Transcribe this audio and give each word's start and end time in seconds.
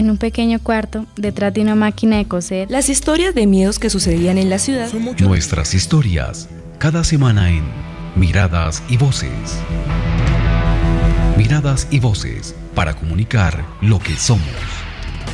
en 0.00 0.10
un 0.10 0.16
pequeño 0.16 0.58
cuarto, 0.58 1.06
detrás 1.16 1.54
de 1.54 1.60
una 1.60 1.74
máquina 1.74 2.16
de 2.16 2.24
coser. 2.24 2.70
Las 2.70 2.88
historias 2.88 3.34
de 3.34 3.46
miedos 3.46 3.78
que 3.78 3.90
sucedían 3.90 4.38
en 4.38 4.50
la 4.50 4.58
ciudad. 4.58 4.90
Nuestras 5.20 5.74
historias, 5.74 6.48
cada 6.78 7.04
semana 7.04 7.50
en 7.50 7.62
Miradas 8.16 8.82
y 8.88 8.96
Voces. 8.96 9.60
Miradas 11.36 11.86
y 11.90 12.00
Voces, 12.00 12.54
para 12.74 12.94
comunicar 12.94 13.64
lo 13.82 13.98
que 13.98 14.16
somos. 14.16 14.48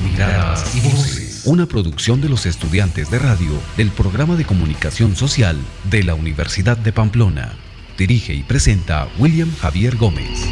Miradas 0.04 0.74
y 0.74 0.80
Voces, 0.80 1.42
una 1.46 1.66
producción 1.66 2.20
de 2.20 2.28
los 2.28 2.44
estudiantes 2.44 3.10
de 3.10 3.20
radio 3.20 3.52
del 3.76 3.90
programa 3.90 4.34
de 4.34 4.44
comunicación 4.44 5.14
social 5.14 5.56
de 5.84 6.02
la 6.02 6.14
Universidad 6.14 6.76
de 6.76 6.92
Pamplona. 6.92 7.52
Dirige 7.96 8.34
y 8.34 8.42
presenta 8.42 9.06
William 9.18 9.50
Javier 9.60 9.96
Gómez. 9.96 10.44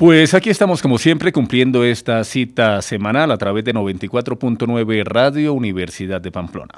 Pues 0.00 0.32
aquí 0.32 0.48
estamos 0.48 0.80
como 0.80 0.96
siempre 0.96 1.30
cumpliendo 1.30 1.84
esta 1.84 2.24
cita 2.24 2.80
semanal 2.80 3.30
a 3.32 3.36
través 3.36 3.66
de 3.66 3.74
94.9 3.74 5.04
Radio 5.04 5.52
Universidad 5.52 6.22
de 6.22 6.32
Pamplona. 6.32 6.72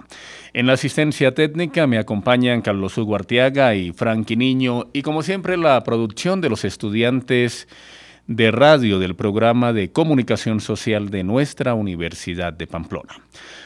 En 0.53 0.67
la 0.67 0.73
asistencia 0.73 1.33
técnica 1.33 1.87
me 1.87 1.99
acompañan 1.99 2.63
Carlos 2.63 2.99
Hugo 2.99 3.15
Arteaga 3.15 3.77
y 3.77 3.93
Frankie 3.93 4.35
Niño 4.35 4.89
y 4.93 5.03
como 5.03 5.23
siempre 5.23 5.57
la 5.57 5.85
producción 5.85 6.41
de 6.41 6.49
los 6.49 6.65
estudiantes 6.65 7.69
de 8.27 8.51
radio 8.51 8.99
del 8.99 9.15
programa 9.17 9.73
de 9.73 9.91
comunicación 9.91 10.61
social 10.61 11.11
de 11.11 11.25
nuestra 11.25 11.75
Universidad 11.75 12.53
de 12.53 12.67
Pamplona. 12.67 13.21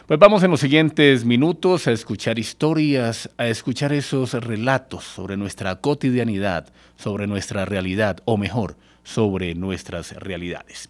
Pues 0.07 0.19
vamos 0.19 0.43
en 0.43 0.51
los 0.51 0.61
siguientes 0.61 1.25
minutos 1.25 1.87
a 1.87 1.93
escuchar 1.93 2.39
historias, 2.39 3.29
a 3.37 3.49
escuchar 3.49 3.93
esos 3.93 4.33
relatos 4.33 5.05
sobre 5.05 5.37
nuestra 5.37 5.77
cotidianidad, 5.77 6.73
sobre 6.97 7.27
nuestra 7.27 7.65
realidad, 7.65 8.19
o 8.25 8.37
mejor, 8.37 8.77
sobre 9.05 9.55
nuestras 9.55 10.13
realidades. 10.13 10.89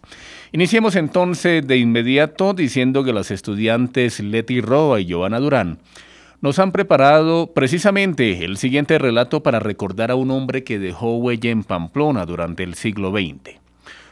Iniciemos 0.51 0.95
entonces 0.95 1.65
de 1.67 1.77
inmediato 1.77 2.53
diciendo 2.53 3.03
que 3.03 3.13
las 3.13 3.31
estudiantes 3.31 4.19
Leti 4.19 4.61
Roa 4.61 4.99
y 4.99 5.11
Joana 5.11 5.39
Durán 5.39 5.79
nos 6.41 6.59
han 6.59 6.71
preparado 6.71 7.53
precisamente 7.53 8.45
el 8.45 8.57
siguiente 8.57 8.97
relato 8.99 9.41
para 9.41 9.59
recordar 9.59 10.11
a 10.11 10.15
un 10.15 10.31
hombre 10.31 10.63
que 10.63 10.79
dejó 10.79 11.17
huella 11.17 11.49
en 11.49 11.63
Pamplona 11.63 12.25
durante 12.25 12.63
el 12.63 12.75
siglo 12.75 13.11
XX. 13.11 13.59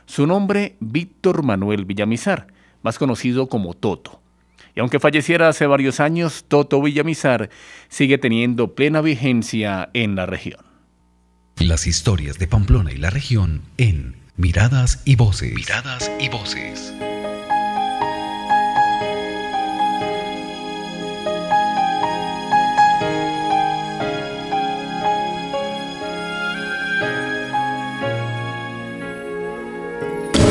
Su 0.05 0.27
nombre, 0.27 0.75
Víctor 0.79 1.43
Manuel 1.43 1.85
Villamizar, 1.85 2.47
más 2.81 2.97
conocido 2.97 3.47
como 3.47 3.73
Toto. 3.73 4.21
Y 4.75 4.79
aunque 4.81 4.99
falleciera 4.99 5.47
hace 5.47 5.67
varios 5.67 5.99
años, 5.99 6.45
Toto 6.47 6.81
Villamizar 6.81 7.49
sigue 7.87 8.17
teniendo 8.17 8.75
plena 8.75 9.01
vigencia 9.01 9.89
en 9.93 10.15
la 10.15 10.25
región. 10.25 10.59
Las 11.57 11.87
historias 11.87 12.37
de 12.37 12.47
Pamplona 12.47 12.91
y 12.91 12.97
la 12.97 13.09
región 13.09 13.61
en 13.77 14.17
Miradas 14.35 15.01
y 15.05 15.15
Voces. 15.15 15.53
Miradas 15.53 16.11
y 16.19 16.27
Voces. 16.27 16.93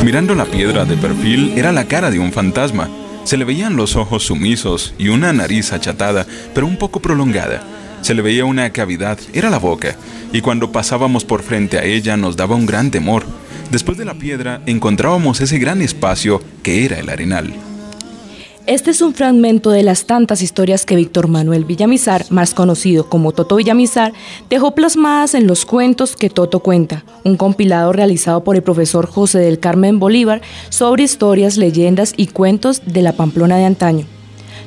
Mirando 0.04 0.34
la 0.34 0.44
piedra 0.44 0.84
de 0.84 0.98
perfil 0.98 1.54
era 1.56 1.72
la 1.72 1.86
cara 1.86 2.10
de 2.10 2.18
un 2.18 2.30
fantasma. 2.30 2.90
Se 3.24 3.38
le 3.38 3.46
veían 3.46 3.74
los 3.74 3.96
ojos 3.96 4.24
sumisos 4.24 4.92
y 4.98 5.08
una 5.08 5.32
nariz 5.32 5.72
achatada, 5.72 6.26
pero 6.52 6.66
un 6.66 6.76
poco 6.76 7.00
prolongada. 7.00 7.62
Se 8.02 8.12
le 8.12 8.20
veía 8.20 8.44
una 8.44 8.68
cavidad, 8.68 9.18
era 9.32 9.48
la 9.48 9.58
boca, 9.58 9.96
y 10.30 10.42
cuando 10.42 10.70
pasábamos 10.70 11.24
por 11.24 11.42
frente 11.42 11.78
a 11.78 11.84
ella 11.84 12.18
nos 12.18 12.36
daba 12.36 12.54
un 12.54 12.66
gran 12.66 12.90
temor. 12.90 13.24
Después 13.70 13.96
de 13.96 14.04
la 14.04 14.12
piedra 14.12 14.60
encontrábamos 14.66 15.40
ese 15.40 15.58
gran 15.58 15.80
espacio 15.80 16.42
que 16.62 16.84
era 16.84 16.98
el 16.98 17.08
arenal. 17.08 17.54
Este 18.66 18.92
es 18.92 19.02
un 19.02 19.12
fragmento 19.12 19.68
de 19.70 19.82
las 19.82 20.06
tantas 20.06 20.40
historias 20.40 20.86
que 20.86 20.96
Víctor 20.96 21.28
Manuel 21.28 21.66
Villamizar, 21.66 22.24
más 22.30 22.54
conocido 22.54 23.10
como 23.10 23.32
Toto 23.32 23.56
Villamizar, 23.56 24.14
dejó 24.48 24.74
plasmadas 24.74 25.34
en 25.34 25.46
los 25.46 25.66
cuentos 25.66 26.16
que 26.16 26.30
Toto 26.30 26.60
cuenta, 26.60 27.04
un 27.24 27.36
compilado 27.36 27.92
realizado 27.92 28.42
por 28.42 28.56
el 28.56 28.62
profesor 28.62 29.06
José 29.06 29.40
del 29.40 29.60
Carmen 29.60 29.98
Bolívar 29.98 30.40
sobre 30.70 31.02
historias, 31.02 31.58
leyendas 31.58 32.14
y 32.16 32.28
cuentos 32.28 32.80
de 32.86 33.02
la 33.02 33.12
Pamplona 33.12 33.58
de 33.58 33.66
antaño. 33.66 34.06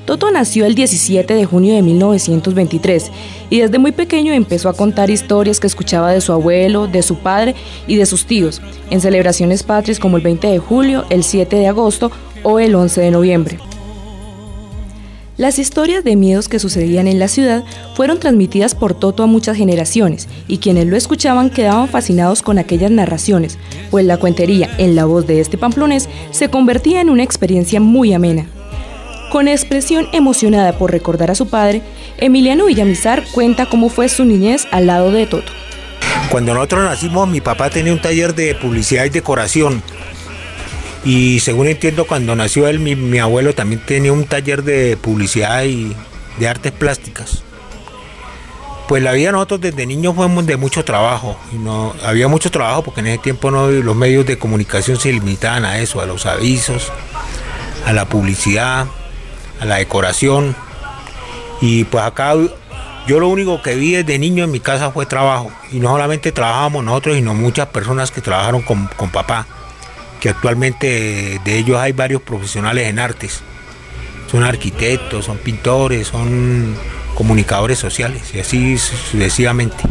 Toto 0.05 0.29
nació 0.29 0.67
el 0.67 0.75
17 0.75 1.33
de 1.33 1.45
junio 1.45 1.73
de 1.73 1.81
1923 1.81 3.11
y 3.49 3.61
desde 3.61 3.79
muy 3.79 3.93
pequeño 3.93 4.31
empezó 4.31 4.69
a 4.69 4.73
contar 4.73 5.09
historias 5.09 5.59
que 5.59 5.65
escuchaba 5.65 6.11
de 6.11 6.21
su 6.21 6.33
abuelo, 6.33 6.85
de 6.85 7.01
su 7.01 7.17
padre 7.17 7.55
y 7.87 7.95
de 7.95 8.05
sus 8.05 8.27
tíos, 8.27 8.61
en 8.91 9.01
celebraciones 9.01 9.63
patrias 9.63 9.99
como 9.99 10.17
el 10.17 10.23
20 10.23 10.49
de 10.49 10.59
julio, 10.59 11.05
el 11.09 11.23
7 11.23 11.55
de 11.55 11.67
agosto 11.67 12.11
o 12.43 12.59
el 12.59 12.75
11 12.75 13.01
de 13.01 13.09
noviembre. 13.09 13.59
Las 15.37 15.59
historias 15.59 16.03
de 16.03 16.15
miedos 16.15 16.49
que 16.49 16.57
sucedían 16.57 17.07
en 17.07 17.19
la 17.19 17.27
ciudad 17.27 17.63
fueron 17.95 18.19
transmitidas 18.19 18.73
por 18.73 18.95
Toto 18.95 19.21
a 19.21 19.27
muchas 19.27 19.55
generaciones 19.55 20.27
y 20.47 20.57
quienes 20.57 20.87
lo 20.87 20.97
escuchaban 20.97 21.51
quedaban 21.51 21.87
fascinados 21.87 22.41
con 22.41 22.57
aquellas 22.57 22.89
narraciones, 22.89 23.59
pues 23.91 24.03
la 24.03 24.17
cuentería 24.17 24.67
en 24.79 24.95
la 24.95 25.05
voz 25.05 25.27
de 25.27 25.39
este 25.39 25.59
pamplonés 25.59 26.09
se 26.31 26.49
convertía 26.49 27.01
en 27.01 27.11
una 27.11 27.21
experiencia 27.21 27.79
muy 27.79 28.13
amena. 28.13 28.47
Con 29.31 29.47
expresión 29.47 30.07
emocionada 30.11 30.75
por 30.79 30.91
recordar 30.91 31.29
a 31.29 31.35
su 31.35 31.47
padre, 31.47 31.83
Emiliano 32.17 32.65
Villamizar 32.65 33.23
cuenta 33.31 33.67
cómo 33.67 33.89
fue 33.89 34.09
su 34.09 34.25
niñez 34.25 34.65
al 34.71 34.87
lado 34.87 35.11
de 35.11 35.27
Toto. 35.27 35.51
Cuando 36.31 36.55
nosotros 36.55 36.83
nacimos, 36.83 37.27
mi 37.27 37.41
papá 37.41 37.69
tenía 37.69 37.93
un 37.93 38.01
taller 38.01 38.33
de 38.33 38.55
publicidad 38.55 39.05
y 39.05 39.09
decoración. 39.09 39.83
Y 41.03 41.39
según 41.39 41.67
entiendo, 41.67 42.05
cuando 42.05 42.35
nació 42.35 42.67
él, 42.67 42.79
mi, 42.79 43.19
abuelo 43.19 43.53
también 43.53 43.81
tenía 43.85 44.11
un 44.11 44.25
taller 44.25 44.63
de 44.63 44.97
publicidad 44.97 45.63
y 45.63 45.95
de 46.39 46.47
artes 46.47 46.71
plásticas. 46.71 47.43
Pues 48.87 49.03
la 49.03 49.11
vida 49.11 49.31
nosotros 49.31 49.61
desde 49.61 49.85
niños 49.85 50.15
fuimos 50.15 50.45
de 50.45 50.57
mucho 50.57 50.83
trabajo. 50.85 51.37
No, 51.53 51.93
había 52.03 52.27
mucho 52.27 52.51
trabajo 52.51 52.83
porque 52.83 53.01
en 53.01 53.07
ese 53.07 53.17
tiempo 53.19 53.51
no, 53.51 53.69
los 53.69 53.95
medios 53.95 54.25
de 54.25 54.37
comunicación 54.37 54.97
se 54.97 55.11
limitaban 55.11 55.65
a 55.65 55.79
eso, 55.79 56.01
a 56.01 56.05
los 56.05 56.25
avisos, 56.25 56.91
a 57.85 57.93
la 57.93 58.05
publicidad 58.05 58.87
a 59.59 59.65
la 59.65 59.75
decoración. 59.77 60.55
Y 61.61 61.85
pues 61.85 62.03
acá 62.03 62.33
yo 63.07 63.19
lo 63.19 63.27
único 63.27 63.61
que 63.61 63.75
vi 63.75 63.93
desde 63.93 64.19
niño 64.19 64.43
en 64.43 64.51
mi 64.51 64.59
casa 64.59 64.91
fue 64.91 65.05
trabajo. 65.05 65.51
Y 65.71 65.79
no 65.79 65.89
solamente 65.89 66.31
trabajábamos 66.31 66.83
nosotros, 66.83 67.15
sino 67.15 67.33
muchas 67.33 67.67
personas 67.67 68.11
que 68.11 68.21
trabajaron 68.21 68.61
con, 68.61 68.87
papá. 69.11 69.47
Que 70.19 70.29
actualmente 70.29 71.39
de 71.43 71.57
ellos 71.57 71.77
hay 71.77 71.91
varios 71.91 72.21
profesionales 72.21 72.87
en 72.87 72.99
artes. 72.99 73.41
Son 74.31 74.43
arquitectos, 74.43 75.25
son 75.25 75.37
pintores, 75.37 76.07
son 76.07 76.75
comunicadores 77.15 77.79
sociales 77.79 78.21
y 78.33 78.39
así 78.39 78.77
sucesivamente. 78.77 79.83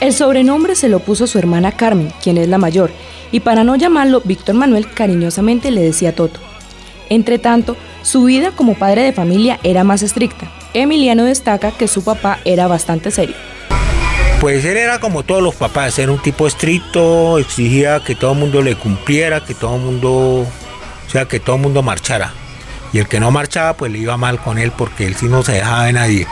El 0.00 0.12
sobrenombre 0.12 0.76
se 0.76 0.88
lo 0.88 1.00
puso 1.00 1.26
su 1.26 1.38
hermana 1.38 1.72
Carmen, 1.72 2.12
quien 2.22 2.36
es 2.36 2.48
la 2.48 2.58
mayor, 2.58 2.90
y 3.32 3.40
para 3.40 3.64
no 3.64 3.76
llamarlo 3.76 4.20
Víctor 4.22 4.54
Manuel 4.54 4.90
cariñosamente 4.92 5.70
le 5.70 5.80
decía 5.80 6.14
Toto. 6.14 6.38
Entre 7.08 7.38
tanto, 7.38 7.76
su 8.02 8.24
vida 8.24 8.50
como 8.50 8.74
padre 8.74 9.02
de 9.02 9.12
familia 9.12 9.58
era 9.62 9.84
más 9.84 10.02
estricta. 10.02 10.50
Emiliano 10.74 11.24
destaca 11.24 11.70
que 11.70 11.88
su 11.88 12.04
papá 12.04 12.40
era 12.44 12.66
bastante 12.66 13.10
serio. 13.10 13.34
Pues 14.40 14.64
él 14.66 14.76
era 14.76 15.00
como 15.00 15.22
todos 15.22 15.42
los 15.42 15.54
papás, 15.54 15.98
era 15.98 16.12
un 16.12 16.20
tipo 16.20 16.46
estricto, 16.46 17.38
exigía 17.38 18.00
que 18.00 18.14
todo 18.14 18.32
el 18.32 18.38
mundo 18.38 18.62
le 18.62 18.76
cumpliera, 18.76 19.42
que 19.42 19.54
todo 19.54 19.76
el 19.76 19.82
mundo, 19.82 20.10
o 20.10 21.10
sea, 21.10 21.24
que 21.24 21.40
todo 21.40 21.56
el 21.56 21.62
mundo 21.62 21.82
marchara. 21.82 22.34
Y 22.92 22.98
el 22.98 23.08
que 23.08 23.18
no 23.18 23.30
marchaba, 23.30 23.76
pues 23.76 23.90
le 23.90 23.98
iba 23.98 24.16
mal 24.16 24.40
con 24.40 24.58
él 24.58 24.72
porque 24.76 25.06
él 25.06 25.16
sí 25.16 25.26
no 25.26 25.42
se 25.42 25.52
dejaba 25.52 25.86
de 25.86 25.92
nadie. 25.94 26.26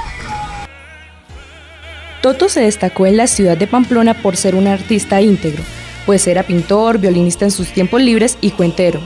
Toto 2.20 2.48
se 2.48 2.60
destacó 2.60 3.06
en 3.06 3.16
la 3.16 3.26
ciudad 3.26 3.56
de 3.56 3.66
Pamplona 3.66 4.14
por 4.14 4.36
ser 4.36 4.54
un 4.54 4.66
artista 4.66 5.20
íntegro, 5.20 5.62
pues 6.06 6.26
era 6.26 6.42
pintor, 6.42 6.98
violinista 6.98 7.46
en 7.46 7.50
sus 7.50 7.68
tiempos 7.68 8.00
libres 8.00 8.38
y 8.40 8.50
cuentero. 8.50 9.00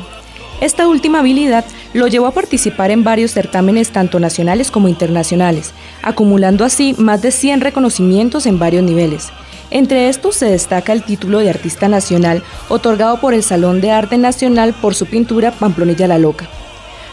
Esta 0.61 0.89
última 0.89 1.21
habilidad 1.21 1.65
lo 1.95 2.09
llevó 2.09 2.27
a 2.27 2.33
participar 2.33 2.91
en 2.91 3.05
varios 3.05 3.31
certámenes 3.31 3.91
tanto 3.91 4.19
nacionales 4.19 4.73
como 4.73 4.89
internacionales, 4.89 5.73
acumulando 6.03 6.65
así 6.65 6.97
más 6.99 7.23
de 7.23 7.31
100 7.31 7.61
reconocimientos 7.61 8.45
en 8.45 8.59
varios 8.59 8.83
niveles. 8.83 9.29
Entre 9.71 10.09
estos 10.09 10.35
se 10.35 10.47
destaca 10.47 10.93
el 10.93 11.05
título 11.05 11.39
de 11.39 11.51
Artista 11.51 11.89
Nacional, 11.89 12.43
otorgado 12.69 13.21
por 13.21 13.35
el 13.35 13.45
Salón 13.45 13.81
de 13.81 13.93
Arte 13.93 14.19
Nacional 14.19 14.75
por 14.75 14.97
su 14.97 15.07
pintura 15.07 15.53
Pamplonilla 15.53 16.09
la 16.09 16.19
Loca. 16.19 16.49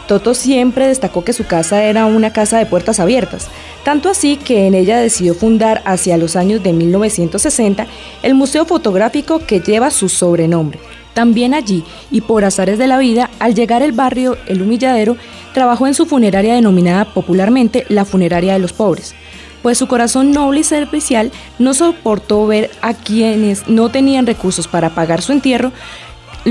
Toto 0.06 0.34
siempre 0.34 0.86
destacó 0.86 1.24
que 1.24 1.32
su 1.32 1.46
casa 1.46 1.82
era 1.82 2.06
una 2.06 2.32
casa 2.32 2.58
de 2.58 2.66
puertas 2.66 3.00
abiertas, 3.00 3.48
tanto 3.84 4.08
así 4.08 4.36
que 4.36 4.66
en 4.66 4.74
ella 4.74 4.98
decidió 4.98 5.34
fundar 5.34 5.82
hacia 5.84 6.16
los 6.16 6.36
años 6.36 6.62
de 6.62 6.72
1960 6.72 7.86
el 8.22 8.34
museo 8.34 8.64
fotográfico 8.66 9.40
que 9.40 9.60
lleva 9.60 9.90
su 9.90 10.08
sobrenombre, 10.08 10.78
también 11.14 11.54
allí, 11.54 11.84
y 12.10 12.20
por 12.20 12.44
azares 12.44 12.78
de 12.78 12.86
la 12.86 12.98
vida, 12.98 13.30
al 13.40 13.54
llegar 13.54 13.82
al 13.82 13.92
barrio 13.92 14.36
El 14.46 14.62
Humilladero, 14.62 15.16
trabajó 15.52 15.86
en 15.86 15.94
su 15.94 16.06
funeraria 16.06 16.54
denominada 16.54 17.06
popularmente 17.06 17.84
la 17.88 18.04
Funeraria 18.04 18.52
de 18.52 18.58
los 18.58 18.72
Pobres, 18.72 19.14
pues 19.62 19.78
su 19.78 19.88
corazón 19.88 20.30
noble 20.30 20.60
y 20.60 20.64
servicial 20.64 21.32
no 21.58 21.74
soportó 21.74 22.46
ver 22.46 22.70
a 22.82 22.94
quienes 22.94 23.66
no 23.66 23.88
tenían 23.88 24.26
recursos 24.26 24.68
para 24.68 24.94
pagar 24.94 25.22
su 25.22 25.32
entierro 25.32 25.72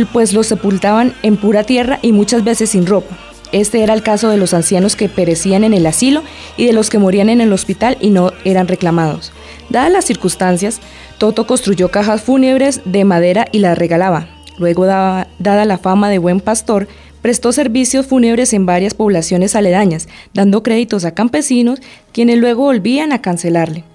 pues 0.03 0.33
los 0.33 0.47
sepultaban 0.47 1.13
en 1.23 1.37
pura 1.37 1.63
tierra 1.63 1.99
y 2.01 2.11
muchas 2.11 2.43
veces 2.43 2.71
sin 2.71 2.85
ropa. 2.85 3.15
Este 3.55 3.83
era 3.83 3.93
el 3.93 4.03
caso 4.03 4.29
de 4.29 4.35
los 4.35 4.53
ancianos 4.53 4.97
que 4.97 5.07
perecían 5.07 5.63
en 5.63 5.73
el 5.73 5.85
asilo 5.85 6.23
y 6.57 6.65
de 6.65 6.73
los 6.73 6.89
que 6.89 6.99
morían 6.99 7.29
en 7.29 7.39
el 7.39 7.53
hospital 7.53 7.97
y 8.01 8.09
no 8.09 8.33
eran 8.43 8.67
reclamados. 8.67 9.31
Dadas 9.69 9.93
las 9.93 10.03
circunstancias, 10.03 10.81
Toto 11.19 11.47
construyó 11.47 11.89
cajas 11.89 12.21
fúnebres 12.21 12.81
de 12.83 13.05
madera 13.05 13.47
y 13.53 13.59
las 13.59 13.77
regalaba. 13.77 14.27
Luego, 14.57 14.85
dada 14.85 15.65
la 15.65 15.77
fama 15.77 16.09
de 16.09 16.17
buen 16.17 16.41
pastor, 16.41 16.89
prestó 17.21 17.53
servicios 17.53 18.07
fúnebres 18.07 18.51
en 18.51 18.65
varias 18.65 18.93
poblaciones 18.93 19.55
aledañas, 19.55 20.09
dando 20.33 20.61
créditos 20.61 21.05
a 21.05 21.13
campesinos, 21.13 21.79
quienes 22.11 22.37
luego 22.39 22.63
volvían 22.63 23.13
a 23.13 23.21
cancelarle. 23.21 23.85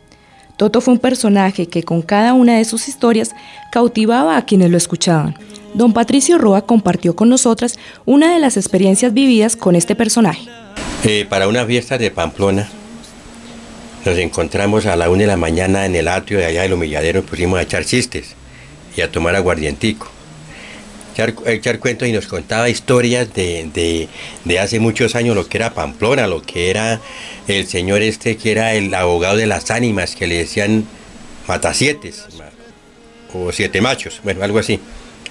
Toto 0.57 0.81
fue 0.81 0.95
un 0.95 1.01
personaje 1.01 1.67
que 1.67 1.83
con 1.83 2.01
cada 2.01 2.33
una 2.33 2.57
de 2.57 2.65
sus 2.65 2.89
historias 2.89 3.33
cautivaba 3.71 4.39
a 4.39 4.47
quienes 4.47 4.71
lo 4.71 4.79
escuchaban. 4.79 5.35
Don 5.75 5.93
Patricio 5.93 6.39
Roa 6.39 6.63
compartió 6.63 7.15
con 7.15 7.29
nosotras 7.29 7.79
una 8.05 8.33
de 8.33 8.41
las 8.41 8.57
experiencias 8.57 9.15
vividas 9.15 9.57
con 9.57 9.77
este 9.77 9.95
personaje. 9.95 10.49
Eh, 11.05 11.27
para 11.29 11.49
una 11.49 11.65
fiesta 11.65 11.97
de 11.97 12.11
Pamplona, 12.11 12.69
nos 14.05 14.19
encontramos 14.19 14.87
a 14.87 14.97
la 14.97 15.11
una 15.11 15.21
de 15.23 15.27
la 15.27 15.37
mañana 15.37 15.87
en 15.87 15.95
el 15.95 16.09
atrio 16.09 16.39
de 16.39 16.47
allá 16.47 16.63
del 16.63 16.73
humilladero, 16.73 17.23
pusimos 17.23 17.59
a 17.59 17.63
echar 17.63 17.85
chistes 17.85 18.35
y 18.97 19.01
a 19.01 19.11
tomar 19.11 19.37
aguardientico. 19.37 20.09
Echar, 21.13 21.35
echar 21.47 21.79
cuentos 21.79 22.09
y 22.09 22.13
nos 22.13 22.27
contaba 22.27 22.69
historias 22.69 23.33
de, 23.35 24.09
de, 24.45 24.59
hace 24.59 24.81
muchos 24.81 25.15
años, 25.15 25.35
lo 25.37 25.47
que 25.47 25.59
era 25.59 25.75
Pamplona, 25.75 26.27
lo 26.27 26.43
que 26.43 26.71
era 26.71 27.01
el 27.49 27.67
señor 27.67 28.03
este 28.03 28.37
que 28.37 28.53
era 28.53 28.75
el 28.75 28.95
abogado 28.95 29.37
de 29.37 29.47
las 29.47 29.71
ánimas, 29.71 30.15
que 30.15 30.27
le 30.27 30.37
decían 30.37 30.87
matasietes, 31.47 32.27
o 33.33 33.53
siete 33.53 33.81
machos, 33.81 34.21
bueno, 34.23 34.43
algo 34.43 34.59
así. 34.59 34.81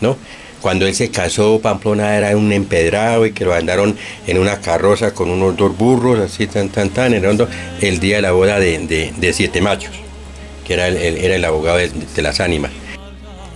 ¿No? 0.02 0.18
Cuando 0.62 0.86
él 0.86 0.94
se 0.94 1.10
casó, 1.10 1.60
Pamplona 1.62 2.18
era 2.18 2.36
un 2.36 2.52
empedrado 2.52 3.26
y 3.26 3.32
que 3.32 3.46
lo 3.46 3.54
andaron 3.54 3.96
en 4.28 4.38
una 4.38 4.60
carroza 4.60 5.14
con 5.14 5.30
unos 5.30 5.56
dos 5.56 5.78
burros, 5.78 6.20
así 6.20 6.48
tan, 6.48 6.68
tan, 6.70 6.90
tan, 6.90 7.14
el 7.14 8.00
día 8.00 8.18
de 8.18 8.22
la 8.22 8.32
boda 8.34 8.60
de, 8.60 9.32
Siete 9.34 9.62
Machos, 9.62 9.94
que 10.68 10.74
era 10.74 10.90
el, 10.90 10.98
era 10.98 11.36
el 11.36 11.46
abogado 11.46 11.78
de, 11.78 11.90
de 11.90 12.22
las 12.22 12.42
ánimas. 12.42 12.72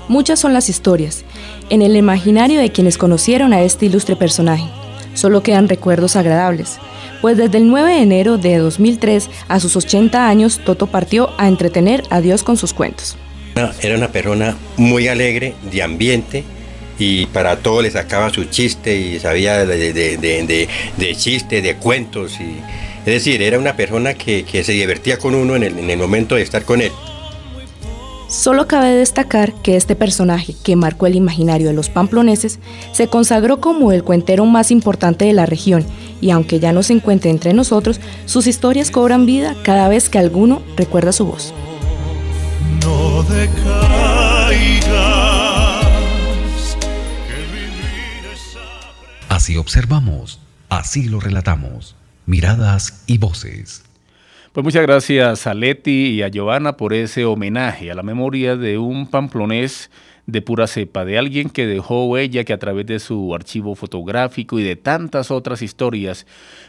Muchas 0.07 0.40
son 0.40 0.54
las 0.54 0.69
historias 0.69 1.25
en 1.69 1.81
el 1.81 1.95
imaginario 1.95 2.60
de 2.60 2.72
quienes 2.72 2.98
conocieron 2.98 3.54
a 3.54 3.62
este 3.62 3.88
ilustre 3.88 4.16
personaje. 4.16 4.66
Solo 5.13 5.44
quedan 5.44 5.69
recuerdos 5.69 6.16
agradables, 6.16 6.78
pues 7.22 7.38
desde 7.38 7.57
el 7.57 7.68
9 7.68 7.94
de 7.94 8.01
enero 8.01 8.38
de 8.38 8.57
2003 8.57 9.30
a 9.48 9.60
sus 9.60 9.75
80 9.75 10.28
años, 10.28 10.60
Toto 10.66 10.88
partió 10.88 11.30
a 11.38 11.48
entretener 11.48 12.04
a 12.10 12.19
Dios 12.22 12.44
con 12.44 12.57
sus 12.57 12.74
cuentos. 12.74 13.16
Era 13.82 13.96
una 13.96 14.12
persona 14.12 14.58
muy 14.78 15.08
alegre, 15.08 15.54
de 15.72 15.84
ambiente, 15.84 16.44
y 16.98 17.28
para 17.28 17.58
todo 17.58 17.82
le 17.82 17.92
sacaba 17.92 18.30
su 18.32 18.46
chiste 18.46 18.96
y 18.96 19.20
sabía 19.20 19.66
de, 19.66 19.94
de, 19.94 21.16
chiste, 21.16 21.62
de 21.62 21.76
cuentos. 21.76 22.40
Y, 22.40 22.58
es 23.00 23.14
decir, 23.14 23.42
era 23.42 23.60
una 23.60 23.76
persona 23.76 24.16
que, 24.16 24.46
se 24.64 24.72
divertía 24.72 25.18
con 25.18 25.36
uno 25.36 25.56
en 25.56 25.64
el, 25.64 25.78
en 25.78 25.90
el 25.90 26.00
momento 26.00 26.36
de 26.36 26.42
estar 26.42 26.64
con 26.64 26.82
él. 26.82 26.92
Solo 28.28 28.68
cabe 28.68 28.90
destacar 28.96 29.54
que 29.62 29.76
este 29.76 29.96
personaje, 29.96 30.56
que 30.64 30.76
marcó 30.76 31.06
el 31.06 31.14
imaginario 31.14 31.68
de 31.68 31.74
los 31.74 31.90
pamploneses, 31.90 32.58
se 32.92 33.08
consagró 33.08 33.62
como 33.62 33.92
el 33.92 34.04
cuentero 34.04 34.46
más 34.46 34.72
importante 34.72 35.26
de 35.26 35.34
la 35.34 35.46
región 35.46 35.86
y 36.20 36.32
aunque 36.32 36.60
ya 36.60 36.72
no 36.72 36.82
se 36.82 36.94
encuentre 36.94 37.30
entre 37.30 37.54
nosotros, 37.54 38.00
sus 38.26 38.48
historias 38.48 38.90
cobran 38.90 39.28
vida 39.28 39.56
cada 39.62 39.88
vez 39.88 40.10
que 40.10 40.18
alguno 40.18 40.64
recuerda 40.76 41.12
su 41.12 41.26
voz 41.26 41.54
no 42.84 43.03
Así 49.30 49.57
observamos, 49.57 50.39
así 50.69 51.10
lo 51.10 51.19
relatamos. 51.19 51.95
Miradas 52.25 53.04
y 53.07 53.18
voces. 53.18 53.83
Pues 54.54 54.63
muchas 54.63 54.83
gracias 54.83 55.48
a 55.48 55.54
Leti 55.54 56.12
y 56.12 56.21
a 56.21 56.30
Giovanna 56.30 56.77
por 56.77 56.94
ese 56.94 57.25
homenaje 57.25 57.92
a 57.92 57.95
la 57.95 58.04
memoria 58.04 58.56
de 58.56 58.77
un 58.77 59.07
pamplonés 59.07 59.89
de 60.25 60.42
pura 60.42 60.68
cepa, 60.68 61.04
de 61.04 61.18
alguien 61.18 61.50
que 61.50 61.68
dejó 61.68 62.06
huella 62.06 62.46
que 62.46 62.54
a 62.54 62.60
través 62.60 62.86
de 62.86 63.00
su 63.00 63.36
archivo 63.36 63.75
fotográfico 63.75 64.58
y 64.58 64.64
de 64.64 64.75
tantas 64.75 65.31
otras 65.31 65.62
historias, 65.62 66.25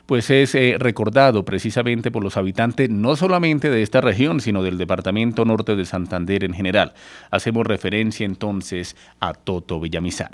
pues 0.06 0.28
es 0.30 0.54
eh, 0.54 0.76
recordado 0.78 1.44
precisamente 1.44 2.10
por 2.10 2.24
los 2.24 2.36
habitantes 2.36 2.90
no 2.90 3.14
solamente 3.14 3.70
de 3.70 3.82
esta 3.82 4.00
región, 4.00 4.40
sino 4.40 4.62
del 4.62 4.78
departamento 4.78 5.44
norte 5.44 5.76
de 5.76 5.84
Santander 5.84 6.42
en 6.42 6.54
general. 6.54 6.94
Hacemos 7.30 7.66
referencia 7.66 8.26
entonces 8.26 8.96
a 9.20 9.34
Toto 9.34 9.78
Villamizar. 9.78 10.32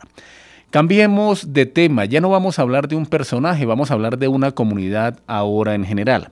Cambiemos 0.71 1.53
de 1.53 1.67
tema, 1.67 2.05
ya 2.05 2.21
no 2.21 2.31
vamos 2.31 2.59
a 2.59 2.63
hablar 2.63 2.89
de 2.89 2.97
un 2.97 3.05
personaje, 3.07 3.67
vamos 3.67 3.91
a 3.91 3.95
hablar 3.95 4.19
de 4.19 4.29
una 4.29 4.53
comunidad 4.53 5.19
ahora 5.27 5.75
en 5.75 5.85
general. 5.85 6.31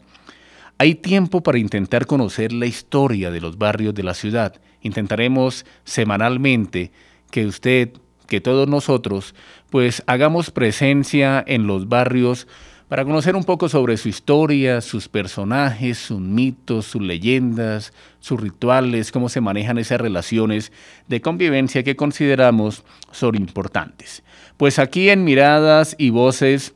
Hay 0.78 0.94
tiempo 0.94 1.42
para 1.42 1.58
intentar 1.58 2.06
conocer 2.06 2.52
la 2.52 2.66
historia 2.66 3.32
de 3.32 3.40
los 3.40 3.58
barrios 3.58 3.94
de 3.94 4.04
la 4.04 4.14
ciudad 4.14 4.54
intentaremos 4.82 5.64
semanalmente 5.84 6.92
que 7.30 7.46
usted, 7.46 7.90
que 8.26 8.40
todos 8.40 8.68
nosotros, 8.68 9.34
pues 9.70 10.02
hagamos 10.06 10.50
presencia 10.50 11.42
en 11.46 11.66
los 11.66 11.88
barrios 11.88 12.46
para 12.88 13.04
conocer 13.04 13.36
un 13.36 13.44
poco 13.44 13.68
sobre 13.68 13.98
su 13.98 14.08
historia, 14.08 14.80
sus 14.80 15.08
personajes, 15.08 15.98
sus 15.98 16.20
mitos, 16.20 16.86
sus 16.86 17.02
leyendas, 17.02 17.92
sus 18.18 18.40
rituales, 18.40 19.12
cómo 19.12 19.28
se 19.28 19.42
manejan 19.42 19.76
esas 19.76 20.00
relaciones 20.00 20.72
de 21.06 21.20
convivencia 21.20 21.82
que 21.82 21.96
consideramos 21.96 22.84
son 23.12 23.34
importantes. 23.34 24.22
Pues 24.56 24.78
aquí 24.78 25.10
en 25.10 25.24
Miradas 25.24 25.96
y 25.98 26.08
Voces 26.10 26.74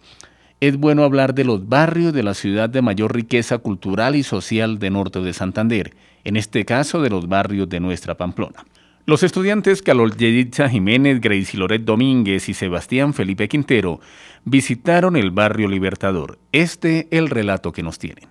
es 0.62 0.76
bueno 0.76 1.02
hablar 1.02 1.34
de 1.34 1.42
los 1.42 1.68
barrios 1.68 2.12
de 2.12 2.22
la 2.22 2.34
ciudad 2.34 2.70
de 2.70 2.82
mayor 2.82 3.12
riqueza 3.12 3.58
cultural 3.58 4.14
y 4.14 4.22
social 4.22 4.78
de 4.78 4.90
norte 4.90 5.18
de 5.18 5.32
Santander 5.32 5.92
en 6.22 6.36
este 6.36 6.64
caso 6.64 7.02
de 7.02 7.10
los 7.10 7.26
barrios 7.26 7.68
de 7.68 7.80
nuestra 7.80 8.16
Pamplona. 8.16 8.64
Los 9.04 9.24
estudiantes 9.24 9.82
Carlos 9.82 10.16
Yeditza 10.16 10.68
Jiménez, 10.68 11.20
Gracie 11.20 11.58
Loret 11.58 11.82
Domínguez 11.82 12.48
y 12.48 12.54
Sebastián 12.54 13.12
Felipe 13.12 13.48
Quintero 13.48 13.98
visitaron 14.44 15.16
el 15.16 15.32
barrio 15.32 15.66
Libertador. 15.66 16.38
Este 16.52 17.08
el 17.10 17.28
relato 17.28 17.72
que 17.72 17.82
nos 17.82 17.98
tienen. 17.98 18.28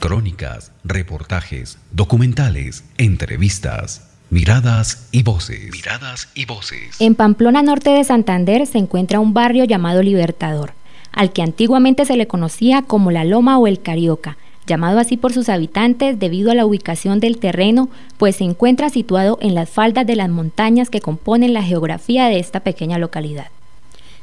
Crónicas, 0.00 0.72
reportajes, 0.84 1.78
documentales, 1.90 2.82
entrevistas. 2.96 4.08
Miradas 4.30 5.08
y 5.10 5.22
voces. 5.22 5.70
Miradas 5.70 6.28
y 6.34 6.46
voces. 6.46 6.98
En 6.98 7.14
Pamplona 7.14 7.62
Norte 7.62 7.90
de 7.90 8.04
Santander 8.04 8.66
se 8.66 8.78
encuentra 8.78 9.20
un 9.20 9.34
barrio 9.34 9.64
llamado 9.64 10.02
Libertador, 10.02 10.72
al 11.12 11.32
que 11.32 11.42
antiguamente 11.42 12.04
se 12.04 12.16
le 12.16 12.26
conocía 12.26 12.82
como 12.82 13.10
la 13.10 13.24
Loma 13.24 13.58
o 13.58 13.66
el 13.66 13.80
Carioca, 13.80 14.36
llamado 14.66 14.98
así 14.98 15.16
por 15.16 15.32
sus 15.32 15.48
habitantes 15.48 16.18
debido 16.18 16.50
a 16.50 16.54
la 16.54 16.66
ubicación 16.66 17.20
del 17.20 17.38
terreno, 17.38 17.88
pues 18.18 18.36
se 18.36 18.44
encuentra 18.44 18.90
situado 18.90 19.38
en 19.40 19.54
las 19.54 19.68
faldas 19.68 20.06
de 20.06 20.16
las 20.16 20.28
montañas 20.28 20.90
que 20.90 21.00
componen 21.00 21.54
la 21.54 21.62
geografía 21.62 22.26
de 22.26 22.38
esta 22.38 22.60
pequeña 22.60 22.98
localidad. 22.98 23.48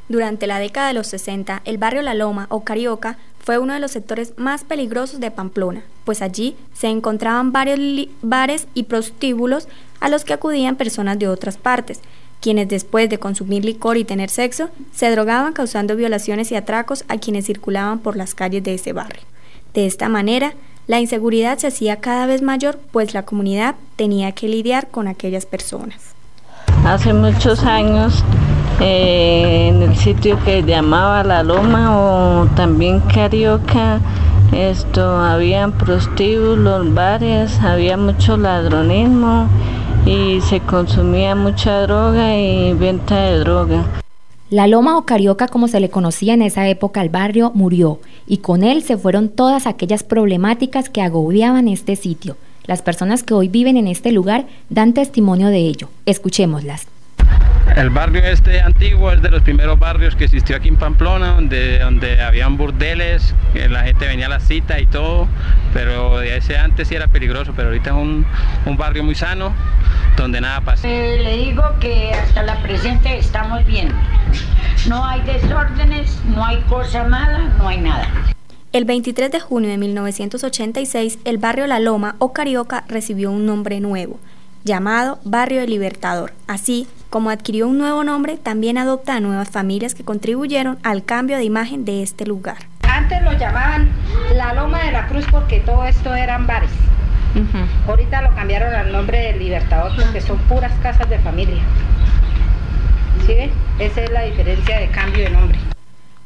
Durante 0.08 0.46
la 0.46 0.60
década 0.60 0.88
de 0.88 0.94
los 0.94 1.08
60, 1.08 1.62
el 1.64 1.78
barrio 1.78 2.00
La 2.00 2.14
Loma 2.14 2.46
o 2.48 2.62
Carioca 2.62 3.18
fue 3.40 3.58
uno 3.58 3.74
de 3.74 3.80
los 3.80 3.90
sectores 3.90 4.34
más 4.36 4.62
peligrosos 4.62 5.18
de 5.18 5.32
Pamplona, 5.32 5.82
pues 6.04 6.22
allí 6.22 6.56
se 6.74 6.88
encontraban 6.88 7.52
varios 7.52 8.08
bares 8.22 8.68
y 8.74 8.84
prostíbulos 8.84 9.68
a 10.00 10.08
los 10.08 10.24
que 10.24 10.32
acudían 10.32 10.76
personas 10.76 11.18
de 11.18 11.28
otras 11.28 11.56
partes, 11.56 12.00
quienes 12.40 12.68
después 12.68 13.08
de 13.08 13.18
consumir 13.18 13.64
licor 13.64 13.96
y 13.96 14.04
tener 14.04 14.30
sexo, 14.30 14.68
se 14.92 15.10
drogaban 15.10 15.52
causando 15.52 15.96
violaciones 15.96 16.52
y 16.52 16.56
atracos 16.56 17.04
a 17.08 17.18
quienes 17.18 17.46
circulaban 17.46 17.98
por 17.98 18.16
las 18.16 18.34
calles 18.34 18.62
de 18.62 18.74
ese 18.74 18.92
barrio. 18.92 19.22
De 19.74 19.86
esta 19.86 20.08
manera, 20.08 20.54
la 20.86 21.00
inseguridad 21.00 21.58
se 21.58 21.66
hacía 21.66 21.96
cada 21.96 22.26
vez 22.26 22.42
mayor, 22.42 22.78
pues 22.92 23.14
la 23.14 23.24
comunidad 23.24 23.74
tenía 23.96 24.32
que 24.32 24.48
lidiar 24.48 24.88
con 24.88 25.08
aquellas 25.08 25.44
personas. 25.46 26.14
Hace 26.84 27.12
muchos 27.12 27.64
años, 27.64 28.22
eh, 28.80 29.68
en 29.68 29.82
el 29.82 29.96
sitio 29.96 30.38
que 30.44 30.62
llamaba 30.62 31.24
La 31.24 31.42
Loma 31.42 31.98
o 31.98 32.46
también 32.54 33.00
Carioca, 33.00 34.00
esto 34.52 35.18
había 35.18 35.66
prostíbulos, 35.68 36.94
bares, 36.94 37.58
había 37.60 37.96
mucho 37.96 38.36
ladronismo 38.36 39.48
y 40.06 40.40
se 40.40 40.60
consumía 40.60 41.34
mucha 41.34 41.82
droga 41.82 42.38
y 42.38 42.72
venta 42.74 43.16
de 43.24 43.40
droga. 43.40 43.84
La 44.48 44.68
Loma 44.68 44.96
o 44.96 45.04
Carioca, 45.04 45.48
como 45.48 45.66
se 45.66 45.80
le 45.80 45.90
conocía 45.90 46.34
en 46.34 46.42
esa 46.42 46.68
época 46.68 47.00
al 47.00 47.08
barrio, 47.08 47.50
murió 47.54 47.98
y 48.28 48.38
con 48.38 48.62
él 48.62 48.82
se 48.84 48.96
fueron 48.96 49.28
todas 49.28 49.66
aquellas 49.66 50.04
problemáticas 50.04 50.88
que 50.88 51.02
agobiaban 51.02 51.66
este 51.66 51.96
sitio. 51.96 52.36
Las 52.64 52.82
personas 52.82 53.24
que 53.24 53.34
hoy 53.34 53.48
viven 53.48 53.76
en 53.76 53.88
este 53.88 54.12
lugar 54.12 54.46
dan 54.70 54.92
testimonio 54.92 55.48
de 55.48 55.58
ello. 55.58 55.88
Escuchémoslas. 56.06 56.86
El 57.74 57.90
barrio 57.90 58.22
este 58.22 58.60
antiguo 58.60 59.10
es 59.12 59.20
de 59.20 59.30
los 59.30 59.42
primeros 59.42 59.78
barrios 59.78 60.14
que 60.14 60.24
existió 60.24 60.56
aquí 60.56 60.68
en 60.68 60.76
Pamplona, 60.76 61.34
donde, 61.34 61.78
donde 61.80 62.22
habían 62.22 62.56
burdeles, 62.56 63.34
la 63.54 63.82
gente 63.82 64.06
venía 64.06 64.26
a 64.26 64.28
la 64.30 64.40
cita 64.40 64.80
y 64.80 64.86
todo, 64.86 65.26
pero 65.74 66.22
ese 66.22 66.56
antes 66.56 66.88
sí 66.88 66.94
era 66.94 67.08
peligroso, 67.08 67.52
pero 67.54 67.68
ahorita 67.68 67.90
es 67.90 67.96
un, 67.96 68.24
un 68.64 68.76
barrio 68.76 69.02
muy 69.04 69.14
sano, 69.14 69.52
donde 70.16 70.40
nada 70.40 70.60
pasa. 70.62 70.88
Eh, 70.88 71.20
le 71.22 71.36
digo 71.36 71.62
que 71.80 72.12
hasta 72.12 72.42
la 72.44 72.62
presente 72.62 73.18
estamos 73.18 73.66
bien. 73.66 73.92
No 74.88 75.04
hay 75.04 75.20
desórdenes, 75.22 76.18
no 76.34 76.44
hay 76.44 76.60
cosa 76.62 77.04
mala, 77.04 77.52
no 77.58 77.68
hay 77.68 77.80
nada. 77.80 78.08
El 78.72 78.84
23 78.84 79.30
de 79.30 79.40
junio 79.40 79.70
de 79.70 79.78
1986, 79.78 81.18
el 81.24 81.38
barrio 81.38 81.66
La 81.66 81.80
Loma 81.80 82.16
o 82.18 82.32
Carioca 82.32 82.84
recibió 82.88 83.30
un 83.30 83.46
nombre 83.46 83.80
nuevo, 83.80 84.18
llamado 84.66 85.18
Barrio 85.24 85.62
del 85.62 85.70
Libertador. 85.70 86.34
Así 86.46 86.86
como 87.08 87.30
adquirió 87.30 87.66
un 87.68 87.78
nuevo 87.78 88.04
nombre, 88.04 88.36
también 88.36 88.76
adopta 88.76 89.16
a 89.16 89.20
nuevas 89.20 89.48
familias 89.48 89.94
que 89.94 90.04
contribuyeron 90.04 90.78
al 90.82 91.04
cambio 91.04 91.38
de 91.38 91.44
imagen 91.44 91.86
de 91.86 92.02
este 92.02 92.26
lugar. 92.26 92.58
Antes 92.82 93.22
lo 93.22 93.32
llamaban 93.32 93.88
La 94.34 94.52
Loma 94.52 94.82
de 94.84 94.92
la 94.92 95.06
Cruz 95.06 95.24
porque 95.30 95.60
todo 95.60 95.84
esto 95.84 96.14
eran 96.14 96.46
bares. 96.46 96.70
Ahorita 97.86 98.22
lo 98.22 98.34
cambiaron 98.34 98.74
al 98.74 98.92
nombre 98.92 99.18
del 99.18 99.38
Libertador 99.38 99.92
porque 99.94 100.20
son 100.20 100.38
puras 100.48 100.72
casas 100.82 101.08
de 101.08 101.18
familia. 101.18 101.62
¿Sí? 103.26 103.50
Esa 103.78 104.02
es 104.02 104.10
la 104.10 104.22
diferencia 104.22 104.78
de 104.78 104.88
cambio 104.88 105.24
de 105.24 105.30
nombre. 105.30 105.58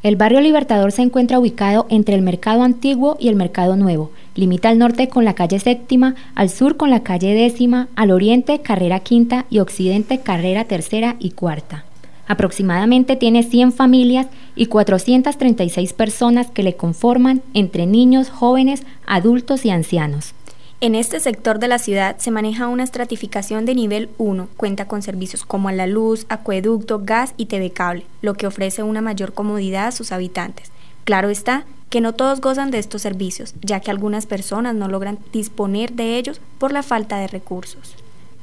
El 0.02 0.16
barrio 0.16 0.40
Libertador 0.40 0.92
se 0.92 1.02
encuentra 1.02 1.38
ubicado 1.38 1.86
entre 1.90 2.14
el 2.14 2.22
Mercado 2.22 2.62
Antiguo 2.62 3.16
y 3.20 3.28
el 3.28 3.36
Mercado 3.36 3.76
Nuevo. 3.76 4.12
Limita 4.40 4.70
al 4.70 4.78
norte 4.78 5.10
con 5.10 5.26
la 5.26 5.34
calle 5.34 5.58
Séptima, 5.58 6.14
al 6.34 6.48
sur 6.48 6.78
con 6.78 6.88
la 6.88 7.02
calle 7.02 7.34
Décima, 7.34 7.88
al 7.94 8.10
oriente 8.10 8.62
Carrera 8.62 9.00
Quinta 9.00 9.44
y 9.50 9.58
occidente 9.58 10.20
Carrera 10.20 10.64
Tercera 10.64 11.16
y 11.18 11.32
Cuarta. 11.32 11.84
Aproximadamente 12.26 13.16
tiene 13.16 13.42
100 13.42 13.72
familias 13.72 14.28
y 14.56 14.64
436 14.64 15.92
personas 15.92 16.50
que 16.50 16.62
le 16.62 16.74
conforman 16.74 17.42
entre 17.52 17.84
niños, 17.84 18.30
jóvenes, 18.30 18.84
adultos 19.06 19.66
y 19.66 19.70
ancianos. 19.70 20.32
En 20.80 20.94
este 20.94 21.20
sector 21.20 21.58
de 21.58 21.68
la 21.68 21.78
ciudad 21.78 22.16
se 22.16 22.30
maneja 22.30 22.68
una 22.68 22.84
estratificación 22.84 23.66
de 23.66 23.74
nivel 23.74 24.08
1, 24.16 24.48
cuenta 24.56 24.88
con 24.88 25.02
servicios 25.02 25.44
como 25.44 25.70
la 25.70 25.86
luz, 25.86 26.24
acueducto, 26.30 27.02
gas 27.04 27.34
y 27.36 27.44
TV 27.44 27.72
cable, 27.72 28.06
lo 28.22 28.32
que 28.32 28.46
ofrece 28.46 28.82
una 28.82 29.02
mayor 29.02 29.34
comodidad 29.34 29.88
a 29.88 29.92
sus 29.92 30.12
habitantes. 30.12 30.72
Claro 31.04 31.28
está 31.28 31.66
que 31.90 32.00
no 32.00 32.14
todos 32.14 32.40
gozan 32.40 32.70
de 32.70 32.78
estos 32.78 33.02
servicios, 33.02 33.54
ya 33.60 33.80
que 33.80 33.90
algunas 33.90 34.26
personas 34.26 34.74
no 34.74 34.88
logran 34.88 35.18
disponer 35.32 35.92
de 35.92 36.16
ellos 36.16 36.40
por 36.58 36.72
la 36.72 36.82
falta 36.82 37.18
de 37.18 37.26
recursos. 37.26 37.96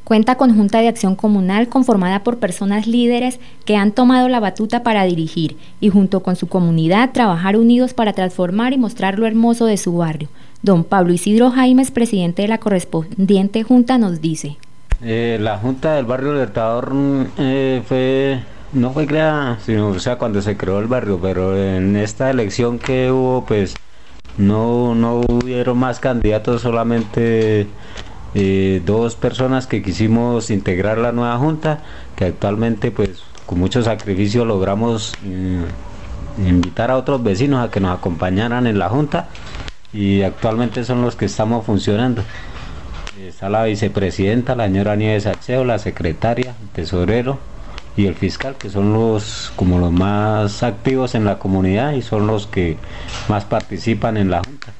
Cuenta 0.03 0.35
con 0.35 0.55
Junta 0.55 0.79
de 0.79 0.87
Acción 0.87 1.15
Comunal 1.15 1.67
conformada 1.67 2.23
por 2.23 2.37
personas 2.37 2.87
líderes 2.87 3.39
que 3.65 3.75
han 3.75 3.91
tomado 3.91 4.29
la 4.29 4.39
batuta 4.39 4.83
para 4.83 5.03
dirigir 5.03 5.57
y 5.81 5.89
junto 5.89 6.21
con 6.21 6.35
su 6.35 6.47
comunidad 6.47 7.11
trabajar 7.11 7.57
unidos 7.57 7.93
para 7.93 8.13
transformar 8.13 8.71
y 8.71 8.77
mostrar 8.77 9.19
lo 9.19 9.25
hermoso 9.25 9.65
de 9.65 9.75
su 9.75 9.97
barrio. 9.97 10.29
Don 10.61 10.83
Pablo 10.83 11.13
Isidro 11.13 11.51
Jaimes, 11.51 11.91
presidente 11.91 12.43
de 12.43 12.47
la 12.47 12.57
correspondiente 12.57 13.63
Junta, 13.63 13.97
nos 13.97 14.21
dice. 14.21 14.57
Eh, 15.01 15.37
la 15.41 15.57
Junta 15.57 15.95
del 15.95 16.05
Barrio 16.05 16.33
Libertador 16.33 16.93
mm, 16.93 17.25
eh, 17.37 17.81
fue 17.85 18.39
no 18.73 18.91
fue 18.91 19.07
creada, 19.07 19.59
sino 19.65 19.89
o 19.89 19.99
sea 19.99 20.17
cuando 20.17 20.41
se 20.41 20.57
creó 20.57 20.79
el 20.79 20.87
barrio, 20.87 21.19
pero 21.21 21.55
en 21.57 21.95
esta 21.95 22.29
elección 22.29 22.79
que 22.79 23.11
hubo, 23.11 23.45
pues 23.45 23.75
no, 24.37 24.93
no 24.95 25.21
hubieron 25.27 25.77
más 25.77 25.99
candidatos, 25.99 26.61
solamente 26.61 27.67
eh, 28.35 28.81
dos 28.85 29.15
personas 29.15 29.67
que 29.67 29.81
quisimos 29.81 30.49
integrar 30.49 30.97
la 30.97 31.11
nueva 31.11 31.37
junta, 31.37 31.83
que 32.15 32.25
actualmente 32.25 32.91
pues 32.91 33.23
con 33.45 33.59
mucho 33.59 33.81
sacrificio 33.81 34.43
logramos 34.43 35.13
invitar 36.37 36.91
a 36.91 36.97
otros 36.97 37.23
vecinos 37.23 37.65
a 37.65 37.71
que 37.71 37.79
nos 37.79 37.97
acompañaran 37.97 38.67
en 38.67 38.77
la 38.77 38.89
junta 38.89 39.29
y 39.93 40.21
actualmente 40.21 40.83
son 40.83 41.01
los 41.01 41.15
que 41.15 41.25
estamos 41.25 41.65
funcionando. 41.65 42.23
Está 43.25 43.49
la 43.49 43.63
vicepresidenta, 43.63 44.55
la 44.55 44.65
señora 44.65 44.95
Nieves 44.95 45.25
Acheo, 45.25 45.63
la 45.63 45.79
secretaria, 45.79 46.55
el 46.61 46.67
tesorero 46.69 47.39
y 47.97 48.05
el 48.05 48.15
fiscal, 48.15 48.55
que 48.55 48.69
son 48.69 48.93
los 48.93 49.51
como 49.55 49.79
los 49.79 49.91
más 49.91 50.61
activos 50.61 51.15
en 51.15 51.25
la 51.25 51.39
comunidad 51.39 51.93
y 51.93 52.03
son 52.03 52.27
los 52.27 52.45
que 52.45 52.77
más 53.27 53.43
participan 53.43 54.15
en 54.17 54.29
la 54.29 54.43
junta. 54.43 54.71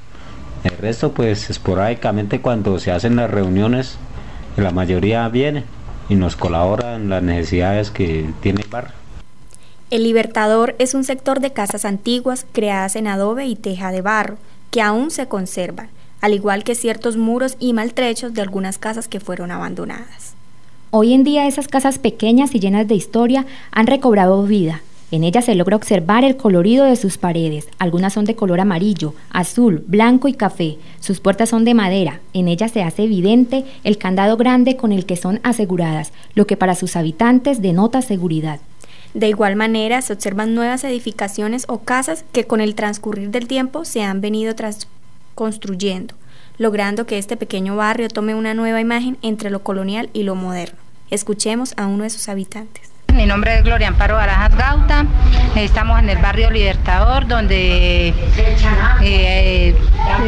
El 0.64 0.78
resto, 0.78 1.12
pues 1.12 1.50
esporádicamente 1.50 2.42
cuando 2.42 2.80
se 2.80 2.92
hacen 2.92 3.16
las 3.16 3.30
reuniones, 3.30 3.98
la 4.56 4.72
mayoría 4.72 5.28
viene 5.30 5.66
y 6.10 6.16
nos 6.16 6.36
colabora 6.36 6.96
en 6.96 7.10
las 7.10 7.24
necesidades 7.24 7.90
que 7.90 8.30
tiene 8.42 8.62
el 8.62 8.70
barrio. 8.70 8.94
El 9.90 10.04
Libertador 10.04 10.76
es 10.80 10.94
un 10.94 11.04
sector 11.04 11.40
de 11.40 11.54
casas 11.54 11.86
antiguas 11.86 12.46
creadas 12.52 12.96
en 12.96 13.08
adobe 13.08 13.46
y 13.46 13.56
teja 13.56 13.92
de 13.92 14.02
barro 14.02 14.38
que 14.70 14.82
aún 14.82 15.12
se 15.12 15.28
conservan, 15.28 15.90
al 16.22 16.34
igual 16.34 16.64
que 16.64 16.76
ciertos 16.76 17.18
muros 17.18 17.56
y 17.60 17.74
maltrechos 17.74 18.34
de 18.34 18.42
algunas 18.42 18.78
casas 18.78 19.08
que 19.08 19.20
fueron 19.20 19.50
abandonadas. 19.50 20.36
Hoy 20.90 21.14
en 21.14 21.26
día 21.26 21.48
esas 21.48 21.68
casas 21.68 22.00
pequeñas 22.00 22.56
y 22.56 22.62
llenas 22.62 22.88
de 22.88 22.96
historia 22.96 23.46
han 23.72 23.88
recobrado 23.88 24.44
vida. 24.44 24.82
En 25.12 25.26
ellas 25.26 25.44
se 25.44 25.54
logra 25.54 25.76
observar 25.76 26.24
el 26.24 26.38
colorido 26.38 26.86
de 26.86 26.96
sus 26.96 27.18
paredes. 27.18 27.68
Algunas 27.78 28.14
son 28.14 28.24
de 28.24 28.36
color 28.36 28.62
amarillo, 28.62 29.14
azul, 29.30 29.84
blanco 29.86 30.30
y 30.30 30.34
café. 30.34 30.78
Sus 31.02 31.20
puertas 31.20 31.50
son 31.50 31.66
de 31.66 31.74
madera. 31.74 32.22
En 32.32 32.48
ellas 32.48 32.72
se 32.72 32.84
hace 32.84 33.04
evidente 33.04 33.66
el 33.84 33.98
candado 33.98 34.38
grande 34.38 34.78
con 34.78 34.94
el 34.94 35.06
que 35.06 35.18
son 35.18 35.42
aseguradas, 35.44 36.14
lo 36.36 36.48
que 36.48 36.56
para 36.56 36.74
sus 36.74 36.96
habitantes 36.96 37.62
denota 37.62 38.02
seguridad. 38.02 38.62
De 39.14 39.28
igual 39.28 39.58
manera, 39.58 40.02
se 40.02 40.14
observan 40.14 40.56
nuevas 40.56 40.86
edificaciones 40.86 41.66
o 41.68 41.80
casas 41.80 42.24
que 42.32 42.46
con 42.46 42.62
el 42.62 42.76
transcurrir 42.76 43.30
del 43.30 43.48
tiempo 43.48 43.84
se 43.84 44.04
han 44.04 44.22
venido 44.22 44.56
construyendo, 45.36 46.16
logrando 46.58 47.06
que 47.06 47.18
este 47.18 47.38
pequeño 47.38 47.76
barrio 47.76 48.08
tome 48.10 48.36
una 48.36 48.54
nueva 48.54 48.82
imagen 48.82 49.18
entre 49.22 49.50
lo 49.50 49.64
colonial 49.64 50.10
y 50.14 50.24
lo 50.24 50.36
moderno. 50.36 50.78
Escuchemos 51.10 51.74
a 51.78 51.88
uno 51.88 52.04
de 52.04 52.10
sus 52.10 52.28
habitantes. 52.30 52.92
Mi 53.14 53.26
nombre 53.26 53.58
es 53.58 53.64
Gloria 53.64 53.88
Amparo 53.88 54.14
Barajas 54.14 54.56
Gauta. 54.56 55.06
Estamos 55.56 55.98
en 56.00 56.10
el 56.10 56.18
barrio 56.20 56.52
Libertador, 56.52 57.26
donde 57.26 58.14
eh, 59.02 59.76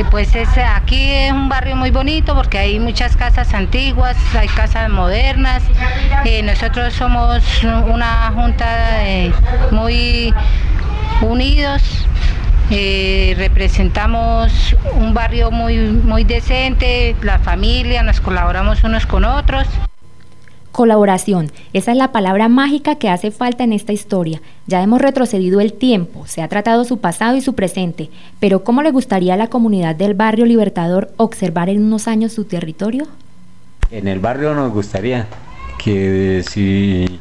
pues 0.09 0.33
es, 0.35 0.49
aquí 0.57 1.11
es 1.11 1.31
un 1.31 1.49
barrio 1.49 1.75
muy 1.75 1.91
bonito 1.91 2.33
porque 2.33 2.57
hay 2.57 2.79
muchas 2.79 3.15
casas 3.15 3.53
antiguas, 3.53 4.17
hay 4.33 4.47
casas 4.47 4.89
modernas. 4.89 5.61
Eh, 6.25 6.41
nosotros 6.41 6.93
somos 6.93 7.43
una 7.63 8.31
junta 8.33 9.07
eh, 9.07 9.31
muy 9.69 10.33
unidos. 11.21 12.07
Representamos 12.69 14.75
un 14.95 15.13
barrio 15.13 15.49
muy, 15.49 15.77
muy 15.77 16.23
decente, 16.23 17.15
la 17.23 17.39
familia, 17.39 18.03
nos 18.03 18.21
colaboramos 18.21 18.83
unos 18.83 19.05
con 19.05 19.25
otros. 19.25 19.65
Colaboración, 20.71 21.51
esa 21.73 21.91
es 21.91 21.97
la 21.97 22.11
palabra 22.11 22.47
mágica 22.47 22.95
que 22.95 23.09
hace 23.09 23.31
falta 23.31 23.63
en 23.63 23.73
esta 23.73 23.91
historia. 23.91 24.39
Ya 24.67 24.83
hemos 24.83 25.01
retrocedido 25.01 25.61
el 25.61 25.73
tiempo, 25.73 26.27
se 26.27 26.43
ha 26.43 26.47
tratado 26.47 26.85
su 26.85 26.99
pasado 26.99 27.35
y 27.35 27.41
su 27.41 27.55
presente, 27.55 28.11
pero 28.39 28.63
¿cómo 28.63 28.83
le 28.83 28.91
gustaría 28.91 29.33
a 29.33 29.37
la 29.37 29.47
comunidad 29.47 29.95
del 29.95 30.13
barrio 30.13 30.45
Libertador 30.45 31.11
observar 31.17 31.69
en 31.69 31.83
unos 31.83 32.07
años 32.07 32.33
su 32.33 32.45
territorio? 32.45 33.07
En 33.89 34.07
el 34.07 34.19
barrio 34.19 34.53
nos 34.53 34.71
gustaría 34.71 35.25
que 35.83 36.43
si 36.47 37.19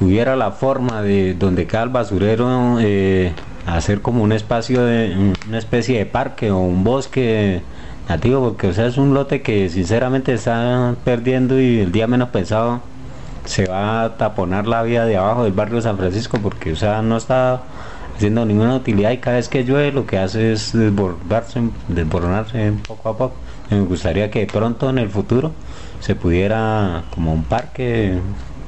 hubiera 0.00 0.36
la 0.36 0.52
forma 0.52 1.02
de 1.02 1.34
donde 1.34 1.68
el 1.70 1.88
basurero, 1.90 2.78
eh, 2.80 3.32
hacer 3.66 4.00
como 4.00 4.22
un 4.22 4.32
espacio 4.32 4.82
de 4.84 5.34
una 5.48 5.58
especie 5.58 5.98
de 5.98 6.06
parque 6.06 6.50
o 6.50 6.58
un 6.58 6.84
bosque 6.84 7.62
nativo, 8.08 8.48
porque 8.48 8.68
o 8.68 8.72
sea, 8.72 8.86
es 8.86 8.96
un 8.96 9.14
lote 9.14 9.42
que 9.42 9.68
sinceramente 9.68 10.32
está 10.32 10.94
perdiendo 11.04 11.60
y 11.60 11.80
el 11.80 11.92
día 11.92 12.06
menos 12.06 12.30
pensado 12.30 12.80
se 13.44 13.66
va 13.66 14.04
a 14.04 14.16
taponar 14.16 14.66
la 14.66 14.82
vía 14.82 15.04
de 15.04 15.16
abajo 15.16 15.44
del 15.44 15.52
barrio 15.52 15.80
San 15.80 15.96
Francisco 15.96 16.38
porque 16.42 16.72
o 16.72 16.76
sea, 16.76 17.02
no 17.02 17.16
está 17.16 17.62
haciendo 18.16 18.44
ninguna 18.44 18.76
utilidad 18.76 19.12
y 19.12 19.18
cada 19.18 19.36
vez 19.36 19.48
que 19.48 19.64
llueve 19.64 19.92
lo 19.92 20.06
que 20.06 20.18
hace 20.18 20.52
es 20.52 20.72
desbordarse, 20.72 21.62
desboronarse 21.88 22.72
poco 22.86 23.08
a 23.08 23.16
poco. 23.16 23.34
Me 23.70 23.80
gustaría 23.80 24.30
que 24.30 24.46
pronto 24.46 24.90
en 24.90 24.98
el 24.98 25.08
futuro 25.08 25.52
se 26.00 26.14
pudiera 26.16 27.04
como 27.14 27.32
un 27.32 27.44
parque 27.44 28.18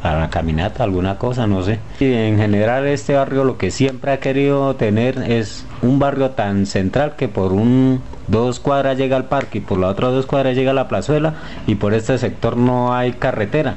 para 0.03 0.19
la 0.19 0.31
caminata, 0.31 0.83
alguna 0.83 1.17
cosa, 1.17 1.47
no 1.47 1.63
sé. 1.63 1.79
Y 2.01 2.13
en 2.13 2.37
general 2.37 2.87
este 2.87 3.15
barrio 3.15 3.45
lo 3.45 3.57
que 3.57 3.71
siempre 3.71 4.11
ha 4.11 4.19
querido 4.19 4.75
tener 4.75 5.19
es 5.31 5.65
un 5.81 6.01
barrio 6.01 6.31
tan 6.31 6.67
central 6.67 7.15
que 7.17 7.29
por 7.29 7.53
un 7.53 8.01
dos 8.27 8.59
cuadras 8.59 8.99
llega 8.99 9.17
al 9.17 9.27
parque 9.27 9.59
y 9.59 9.61
por 9.61 9.79
la 9.79 9.89
otra 9.89 10.09
dos 10.09 10.27
cuadras 10.27 10.57
llega 10.57 10.73
a 10.73 10.75
la 10.75 10.89
plazuela 10.89 11.35
y 11.67 11.77
por 11.77 11.95
este 11.95 12.19
sector 12.19 12.57
no 12.57 12.93
hay 12.95 13.13
carretera. 13.13 13.77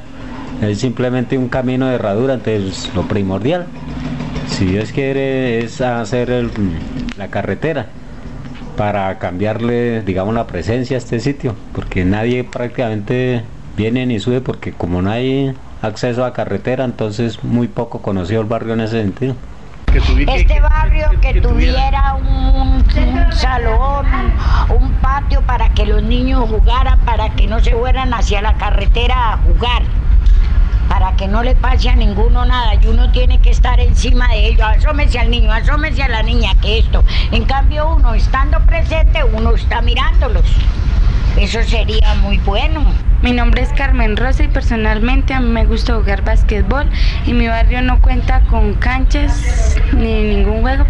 Es 0.62 0.80
simplemente 0.80 1.38
un 1.38 1.50
camino 1.50 1.88
de 1.88 1.96
herradura, 1.96 2.34
entonces 2.34 2.92
lo 2.96 3.04
primordial, 3.04 3.68
si 4.50 4.66
Dios 4.66 4.92
quiere, 4.92 5.60
es 5.60 5.82
hacer 5.82 6.50
la 7.18 7.28
carretera 7.28 7.88
para 8.78 9.18
cambiarle, 9.20 10.02
digamos, 10.02 10.34
la 10.34 10.48
presencia 10.48 10.98
a 10.98 11.00
este 11.00 11.20
sitio, 11.20 11.56
porque 11.74 12.04
nadie 12.04 12.44
prácticamente 12.44 13.44
viene 13.78 14.06
ni 14.06 14.20
sube 14.20 14.42
porque 14.42 14.72
como 14.72 15.02
no 15.02 15.12
hay 15.12 15.54
acceso 15.86 16.26
a 16.26 16.34
carretera, 16.34 16.84
entonces 16.84 17.44
muy 17.44 17.68
poco 17.68 18.02
conocido 18.02 18.42
el 18.42 18.48
barrio 18.48 18.74
en 18.74 18.82
ese 18.82 19.02
sentido. 19.02 19.36
Este 19.96 20.60
barrio 20.60 21.10
que 21.22 21.40
tuviera 21.40 22.16
un, 22.16 22.84
salón, 23.32 24.06
un 24.70 24.92
patio 24.96 25.42
para 25.44 25.70
que 25.70 25.86
los 25.86 26.04
niños 26.04 26.50
jugaran, 26.50 27.00
para 27.02 27.30
que 27.30 27.48
no 27.48 27.62
se 27.62 27.72
fueran 27.72 28.14
hacia 28.14 28.42
la 28.42 28.56
carretera 28.56 29.34
a 29.34 29.38
jugar, 29.38 29.84
para 30.90 31.16
que 31.16 31.30
no 31.30 31.44
le 31.44 31.56
pase 31.56 31.90
a 31.90 31.96
ninguno 31.96 32.46
nada 32.46 32.76
y 32.76 32.88
uno 32.88 33.10
tiene 33.12 33.40
que 33.40 33.52
estar 33.52 33.80
encima 33.80 34.28
de 34.30 34.48
ellos, 34.48 34.68
asómese 34.68 35.18
al 35.18 35.30
niño, 35.30 35.52
asómese 35.52 36.04
a 36.04 36.10
la 36.10 36.24
niña, 36.24 36.54
que 36.62 36.80
esto. 36.80 37.02
En 37.32 37.46
cambio 37.46 37.96
uno 37.96 38.14
estando 38.14 38.60
presente, 38.66 39.24
uno 39.24 39.56
está 39.56 39.82
mirándolos. 39.82 40.46
Eso 41.38 41.64
sería 41.64 42.16
muy 42.22 42.38
bueno. 42.40 42.84
Mi 43.26 43.34
nombre 43.34 43.64
es 43.64 43.70
Carmen 43.74 44.18
Rosa 44.18 44.44
y 44.44 44.48
personalmente 44.48 45.34
a 45.34 45.40
mí 45.40 45.50
me 45.50 45.66
gusta 45.66 45.96
jugar 45.96 46.24
básquetbol 46.24 46.88
y 47.26 47.34
mi 47.34 47.48
barrio 47.48 47.82
no 47.82 48.00
cuenta 48.00 48.46
con 48.52 48.76
canchas 48.76 49.76
ni 49.98 50.22
ningún 50.22 50.62
juego. 50.62 50.86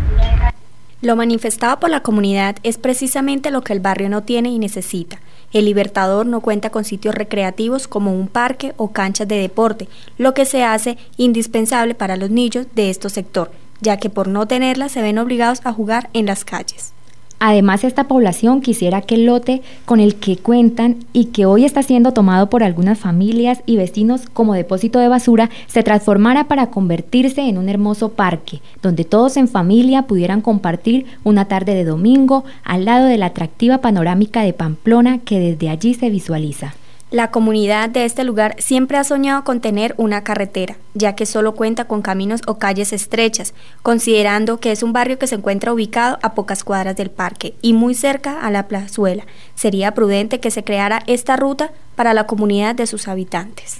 Lo 1.01 1.15
manifestado 1.15 1.79
por 1.79 1.89
la 1.89 2.01
comunidad 2.01 2.57
es 2.63 2.77
precisamente 2.77 3.51
lo 3.51 3.61
que 3.61 3.71
el 3.71 3.79
barrio 3.79 4.09
no 4.09 4.23
tiene 4.23 4.49
y 4.49 4.59
necesita. 4.59 5.21
El 5.53 5.63
Libertador 5.63 6.25
no 6.25 6.41
cuenta 6.41 6.71
con 6.71 6.83
sitios 6.83 7.15
recreativos 7.15 7.87
como 7.87 8.11
un 8.11 8.27
parque 8.27 8.73
o 8.75 8.91
canchas 8.91 9.29
de 9.29 9.39
deporte, 9.39 9.87
lo 10.17 10.33
que 10.33 10.43
se 10.43 10.65
hace 10.65 10.97
indispensable 11.15 11.95
para 11.95 12.17
los 12.17 12.31
niños 12.31 12.67
de 12.75 12.89
este 12.89 13.09
sector, 13.09 13.49
ya 13.79 13.95
que 13.95 14.09
por 14.09 14.27
no 14.27 14.45
tenerlas 14.45 14.91
se 14.91 15.01
ven 15.01 15.19
obligados 15.19 15.61
a 15.63 15.71
jugar 15.71 16.09
en 16.11 16.25
las 16.25 16.43
calles. 16.43 16.91
Además, 17.39 17.83
esta 17.83 18.05
población 18.05 18.61
quisiera 18.61 19.01
que 19.01 19.15
el 19.15 19.25
lote 19.25 19.61
con 19.85 19.99
el 19.99 20.15
que 20.15 20.37
cuentan 20.37 20.97
y 21.11 21.25
que 21.25 21.45
hoy 21.45 21.65
está 21.65 21.83
siendo 21.83 22.13
tomado 22.13 22.49
por 22.49 22.63
algunas 22.63 22.97
familias 22.97 23.61
y 23.65 23.75
vecinos 23.75 24.23
como 24.31 24.53
depósito 24.53 24.99
de 24.99 25.09
basura 25.09 25.49
se 25.67 25.83
transformara 25.83 26.47
para 26.47 26.67
convertirse 26.67 27.41
en 27.41 27.57
un 27.57 27.67
hermoso 27.67 28.09
parque, 28.09 28.61
donde 28.81 29.03
todos 29.03 29.37
en 29.37 29.47
familia 29.47 30.03
pudieran 30.03 30.41
compartir 30.41 31.05
una 31.23 31.45
tarde 31.45 31.75
de 31.75 31.83
domingo 31.83 32.45
al 32.63 32.85
lado 32.85 33.07
de 33.07 33.17
la 33.17 33.27
atractiva 33.27 33.79
panorámica 33.79 34.41
de 34.41 34.53
Pamplona 34.53 35.19
que 35.19 35.39
desde 35.39 35.69
allí 35.69 35.93
se 35.93 36.09
visualiza. 36.09 36.73
La 37.15 37.31
comunidad 37.31 37.89
de 37.89 38.03
este 38.03 38.25
lugar 38.25 38.57
siempre 38.59 38.97
ha 38.97 39.05
soñado 39.05 39.45
con 39.45 39.61
tener 39.61 39.95
una 39.95 40.25
carretera, 40.25 40.75
ya 40.95 41.15
que 41.15 41.25
solo 41.25 41.55
cuenta 41.55 41.85
con 41.85 42.01
caminos 42.01 42.41
o 42.45 42.55
calles 42.55 42.91
estrechas, 42.91 43.53
considerando 43.83 44.59
que 44.59 44.73
es 44.73 44.83
un 44.83 44.91
barrio 44.91 45.17
que 45.17 45.27
se 45.27 45.35
encuentra 45.35 45.71
ubicado 45.71 46.19
a 46.21 46.33
pocas 46.33 46.65
cuadras 46.65 46.97
del 46.97 47.09
parque 47.09 47.53
y 47.61 47.71
muy 47.71 47.93
cerca 47.93 48.41
a 48.41 48.51
la 48.51 48.67
plazuela. 48.67 49.23
Sería 49.55 49.93
prudente 49.93 50.41
que 50.41 50.51
se 50.51 50.65
creara 50.65 51.03
esta 51.07 51.37
ruta 51.37 51.71
para 51.95 52.13
la 52.13 52.27
comunidad 52.27 52.75
de 52.75 52.85
sus 52.85 53.07
habitantes. 53.07 53.77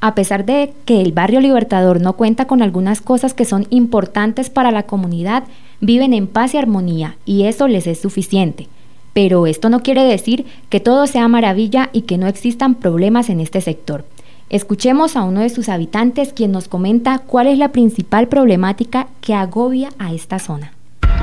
A 0.00 0.16
pesar 0.16 0.44
de 0.44 0.74
que 0.84 1.02
el 1.02 1.12
barrio 1.12 1.38
Libertador 1.38 2.00
no 2.00 2.14
cuenta 2.14 2.48
con 2.48 2.62
algunas 2.62 3.00
cosas 3.00 3.32
que 3.32 3.44
son 3.44 3.68
importantes 3.70 4.50
para 4.50 4.72
la 4.72 4.82
comunidad, 4.82 5.44
viven 5.80 6.12
en 6.14 6.26
paz 6.26 6.54
y 6.54 6.58
armonía 6.58 7.16
y 7.26 7.44
eso 7.44 7.68
les 7.68 7.86
es 7.86 8.00
suficiente. 8.00 8.66
Pero 9.12 9.46
esto 9.46 9.68
no 9.68 9.82
quiere 9.82 10.04
decir 10.04 10.46
que 10.68 10.80
todo 10.80 11.06
sea 11.06 11.28
maravilla 11.28 11.90
y 11.92 12.02
que 12.02 12.18
no 12.18 12.26
existan 12.26 12.74
problemas 12.74 13.28
en 13.28 13.40
este 13.40 13.60
sector. 13.60 14.04
Escuchemos 14.48 15.16
a 15.16 15.22
uno 15.22 15.40
de 15.40 15.48
sus 15.48 15.68
habitantes 15.68 16.32
quien 16.32 16.52
nos 16.52 16.68
comenta 16.68 17.18
cuál 17.20 17.46
es 17.46 17.58
la 17.58 17.72
principal 17.72 18.28
problemática 18.28 19.06
que 19.22 19.34
agobia 19.34 19.88
a 19.98 20.12
esta 20.12 20.38
zona. 20.38 20.72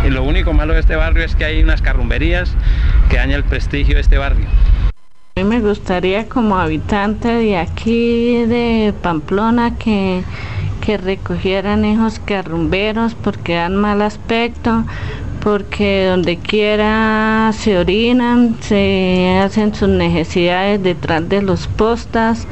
Y 0.06 0.10
lo 0.10 0.24
único 0.24 0.54
malo 0.54 0.74
de 0.74 0.80
este 0.80 0.96
barrio 0.96 1.24
es 1.24 1.36
que 1.36 1.46
hay 1.46 1.62
unas 1.62 1.82
carrumberías 1.82 2.52
que 3.10 3.18
dañan 3.18 3.38
el 3.38 3.44
prestigio 3.44 3.96
de 3.96 4.02
este 4.02 4.18
barrio. 4.18 4.48
A 5.36 5.42
mí 5.42 5.44
me 5.44 5.60
gustaría 5.60 6.28
como 6.28 6.58
habitante 6.58 7.28
de 7.28 7.58
aquí 7.58 8.46
de 8.46 8.94
Pamplona 9.02 9.78
que, 9.78 10.24
que 10.82 10.98
recogieran 10.98 11.86
esos 11.86 12.20
carrumberos 12.20 13.14
porque 13.14 13.56
dan 13.56 13.76
mal 13.76 14.02
aspecto, 14.02 14.86
porque 15.44 16.08
donde 16.08 16.38
quiera 16.38 17.52
se 17.54 17.78
orinan, 17.78 18.56
se 18.62 19.40
hacen 19.42 19.74
sus 19.74 19.90
necesidades 19.90 20.82
detrás 20.84 21.28
de 21.28 21.42
los 21.42 21.68
postas, 21.68 22.48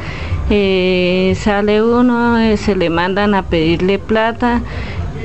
eh, 0.49 1.35
sale 1.37 1.83
uno, 1.83 2.39
eh, 2.39 2.57
se 2.57 2.75
le 2.75 2.89
mandan 2.89 3.35
a 3.35 3.43
pedirle 3.43 3.99
plata 3.99 4.61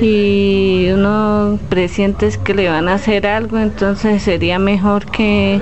y 0.01 0.87
uno 0.93 1.59
presiente 1.69 2.29
que 2.43 2.53
le 2.53 2.69
van 2.69 2.89
a 2.89 2.95
hacer 2.95 3.27
algo, 3.27 3.57
entonces 3.57 4.21
sería 4.21 4.59
mejor 4.59 5.05
que, 5.05 5.61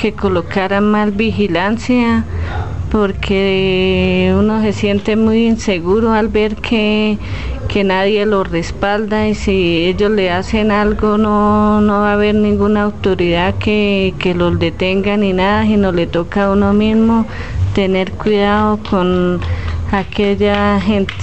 que 0.00 0.12
colocaran 0.12 0.90
más 0.90 1.16
vigilancia 1.16 2.24
porque 2.90 4.34
uno 4.36 4.62
se 4.62 4.72
siente 4.72 5.16
muy 5.16 5.46
inseguro 5.46 6.12
al 6.12 6.28
ver 6.28 6.56
que, 6.56 7.18
nadie 7.84 8.26
lo 8.26 8.44
respalda 8.44 9.28
y 9.28 9.34
si 9.34 9.86
ellos 9.86 10.10
le 10.10 10.30
hacen 10.30 10.70
algo 10.70 11.18
no, 11.18 11.80
no 11.80 12.00
va 12.00 12.10
a 12.10 12.12
haber 12.14 12.34
ninguna 12.34 12.82
autoridad 12.82 13.54
que, 13.56 14.14
que 14.18 14.34
los 14.34 14.58
detenga 14.58 15.16
ni 15.16 15.32
nada, 15.32 15.64
sino 15.64 15.92
le 15.92 16.06
toca 16.06 16.46
a 16.46 16.52
uno 16.52 16.72
mismo 16.72 17.26
tener 17.74 18.12
cuidado 18.12 18.78
con 18.90 19.40
aquella 19.92 20.80
gente. 20.80 21.14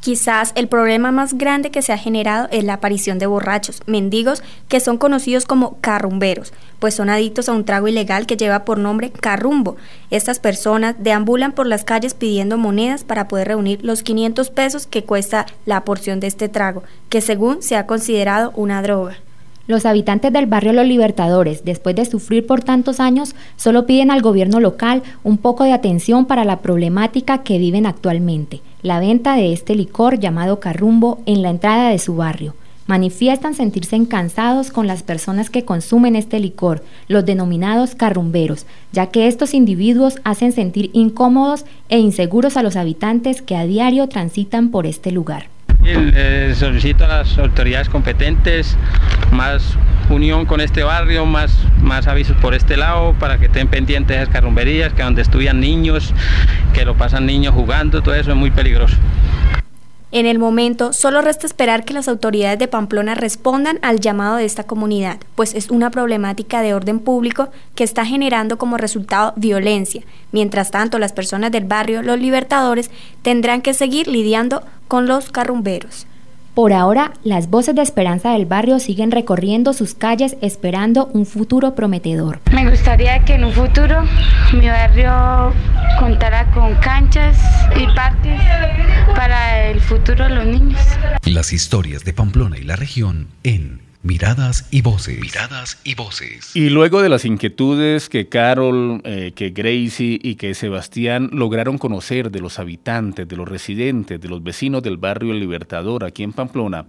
Quizás 0.00 0.52
el 0.54 0.68
problema 0.68 1.10
más 1.10 1.36
grande 1.36 1.72
que 1.72 1.82
se 1.82 1.92
ha 1.92 1.98
generado 1.98 2.46
es 2.52 2.62
la 2.62 2.74
aparición 2.74 3.18
de 3.18 3.26
borrachos, 3.26 3.82
mendigos, 3.86 4.44
que 4.68 4.78
son 4.78 4.98
conocidos 4.98 5.46
como 5.46 5.80
carrumberos, 5.80 6.52
pues 6.78 6.94
son 6.94 7.08
adictos 7.08 7.48
a 7.48 7.52
un 7.52 7.64
trago 7.64 7.88
ilegal 7.88 8.26
que 8.26 8.36
lleva 8.36 8.64
por 8.64 8.78
nombre 8.78 9.10
carrumbo. 9.10 9.76
Estas 10.10 10.38
personas 10.38 10.96
deambulan 10.98 11.52
por 11.52 11.66
las 11.66 11.84
calles 11.84 12.14
pidiendo 12.14 12.58
monedas 12.58 13.04
para 13.04 13.28
poder 13.28 13.48
reunir 13.48 13.84
los 13.84 14.02
500 14.02 14.50
pesos 14.50 14.86
que 14.86 15.04
cuesta 15.04 15.46
la 15.64 15.84
porción 15.84 16.20
de 16.20 16.26
este 16.26 16.48
trago, 16.48 16.82
que 17.08 17.20
según 17.20 17.62
se 17.62 17.76
ha 17.76 17.86
considerado 17.86 18.52
una 18.56 18.82
droga. 18.82 19.16
Los 19.66 19.84
habitantes 19.84 20.32
del 20.32 20.46
barrio 20.46 20.72
Los 20.72 20.86
Libertadores, 20.86 21.64
después 21.64 21.96
de 21.96 22.04
sufrir 22.04 22.46
por 22.46 22.62
tantos 22.62 23.00
años, 23.00 23.34
solo 23.56 23.84
piden 23.84 24.12
al 24.12 24.22
gobierno 24.22 24.60
local 24.60 25.02
un 25.24 25.38
poco 25.38 25.64
de 25.64 25.72
atención 25.72 26.26
para 26.26 26.44
la 26.44 26.60
problemática 26.60 27.42
que 27.42 27.58
viven 27.58 27.84
actualmente, 27.84 28.60
la 28.82 29.00
venta 29.00 29.34
de 29.34 29.52
este 29.52 29.74
licor 29.74 30.20
llamado 30.20 30.60
carrumbo 30.60 31.18
en 31.26 31.42
la 31.42 31.50
entrada 31.50 31.90
de 31.90 31.98
su 31.98 32.14
barrio. 32.14 32.54
Manifiestan 32.86 33.54
sentirse 33.54 33.96
cansados 34.08 34.70
con 34.70 34.86
las 34.86 35.02
personas 35.02 35.50
que 35.50 35.64
consumen 35.64 36.14
este 36.14 36.38
licor, 36.38 36.84
los 37.08 37.24
denominados 37.24 37.94
carrumberos, 37.94 38.66
ya 38.92 39.06
que 39.06 39.26
estos 39.26 39.54
individuos 39.54 40.16
hacen 40.24 40.52
sentir 40.52 40.90
incómodos 40.92 41.64
e 41.88 41.98
inseguros 41.98 42.56
a 42.56 42.62
los 42.62 42.76
habitantes 42.76 43.42
que 43.42 43.56
a 43.56 43.64
diario 43.64 44.08
transitan 44.08 44.70
por 44.70 44.86
este 44.86 45.10
lugar. 45.10 45.48
Eh, 45.84 46.54
solicito 46.56 47.04
a 47.04 47.08
las 47.08 47.38
autoridades 47.38 47.88
competentes 47.88 48.76
más 49.30 49.76
unión 50.10 50.44
con 50.44 50.60
este 50.60 50.82
barrio, 50.82 51.26
más, 51.26 51.56
más 51.80 52.06
avisos 52.06 52.36
por 52.38 52.54
este 52.54 52.76
lado 52.76 53.14
para 53.18 53.38
que 53.38 53.46
estén 53.46 53.68
pendientes 53.68 54.16
de 54.16 54.22
esas 54.22 54.32
carrumberías, 54.32 54.92
que 54.92 55.02
donde 55.02 55.22
estudian 55.22 55.60
niños, 55.60 56.12
que 56.72 56.84
lo 56.84 56.96
pasan 56.96 57.26
niños 57.26 57.54
jugando, 57.54 58.02
todo 58.02 58.14
eso 58.14 58.30
es 58.30 58.36
muy 58.36 58.50
peligroso. 58.50 58.96
En 60.12 60.24
el 60.24 60.38
momento, 60.38 60.92
solo 60.92 61.20
resta 61.20 61.46
esperar 61.46 61.84
que 61.84 61.92
las 61.92 62.06
autoridades 62.06 62.60
de 62.60 62.68
Pamplona 62.68 63.16
respondan 63.16 63.80
al 63.82 63.98
llamado 63.98 64.36
de 64.36 64.44
esta 64.44 64.62
comunidad, 64.62 65.18
pues 65.34 65.52
es 65.52 65.68
una 65.68 65.90
problemática 65.90 66.62
de 66.62 66.74
orden 66.74 67.00
público 67.00 67.48
que 67.74 67.82
está 67.82 68.06
generando 68.06 68.56
como 68.56 68.76
resultado 68.76 69.32
violencia. 69.34 70.02
Mientras 70.30 70.70
tanto, 70.70 71.00
las 71.00 71.12
personas 71.12 71.50
del 71.50 71.64
barrio, 71.64 72.02
los 72.02 72.20
libertadores, 72.20 72.90
tendrán 73.22 73.62
que 73.62 73.74
seguir 73.74 74.06
lidiando 74.06 74.62
con 74.86 75.08
los 75.08 75.30
carrumberos. 75.30 76.06
Por 76.56 76.72
ahora, 76.72 77.12
las 77.22 77.50
voces 77.50 77.74
de 77.74 77.82
esperanza 77.82 78.30
del 78.30 78.46
barrio 78.46 78.78
siguen 78.78 79.10
recorriendo 79.10 79.74
sus 79.74 79.92
calles 79.92 80.38
esperando 80.40 81.10
un 81.12 81.26
futuro 81.26 81.74
prometedor. 81.74 82.40
Me 82.50 82.70
gustaría 82.70 83.22
que 83.26 83.34
en 83.34 83.44
un 83.44 83.52
futuro 83.52 84.04
mi 84.54 84.66
barrio 84.66 85.52
contara 85.98 86.50
con 86.52 86.74
canchas 86.76 87.36
y 87.76 87.86
parques 87.94 88.40
futuro 89.86 90.24
de 90.24 90.30
los 90.30 90.46
niños. 90.46 90.80
Las 91.24 91.52
historias 91.52 92.04
de 92.04 92.12
Pamplona 92.12 92.58
y 92.58 92.64
la 92.64 92.74
región 92.74 93.28
en 93.44 93.80
Miradas 94.02 94.68
y 94.70 94.82
voces. 94.82 95.20
Miradas 95.20 95.78
y 95.84 95.94
voces. 95.94 96.54
Y 96.54 96.70
luego 96.70 97.02
de 97.02 97.08
las 97.08 97.24
inquietudes 97.24 98.08
que 98.08 98.28
Carol, 98.28 99.00
eh, 99.04 99.32
que 99.34 99.50
Gracie 99.50 100.18
y 100.20 100.34
que 100.34 100.54
Sebastián 100.54 101.30
lograron 101.32 101.78
conocer 101.78 102.30
de 102.32 102.40
los 102.40 102.58
habitantes, 102.58 103.28
de 103.28 103.36
los 103.36 103.48
residentes, 103.48 104.20
de 104.20 104.28
los 104.28 104.42
vecinos 104.42 104.82
del 104.82 104.96
barrio 104.96 105.32
Libertador 105.32 106.04
aquí 106.04 106.24
en 106.24 106.32
Pamplona, 106.32 106.86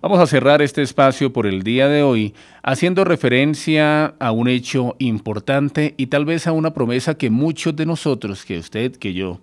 vamos 0.00 0.18
a 0.18 0.26
cerrar 0.26 0.62
este 0.62 0.80
espacio 0.82 1.32
por 1.32 1.46
el 1.46 1.62
día 1.62 1.88
de 1.88 2.02
hoy 2.02 2.34
haciendo 2.62 3.04
referencia 3.04 4.14
a 4.18 4.32
un 4.32 4.48
hecho 4.48 4.96
importante 4.98 5.94
y 5.98 6.06
tal 6.06 6.24
vez 6.24 6.46
a 6.46 6.52
una 6.52 6.72
promesa 6.72 7.16
que 7.16 7.28
muchos 7.28 7.76
de 7.76 7.86
nosotros, 7.86 8.44
que 8.44 8.58
usted, 8.58 8.96
que 8.96 9.12
yo, 9.12 9.40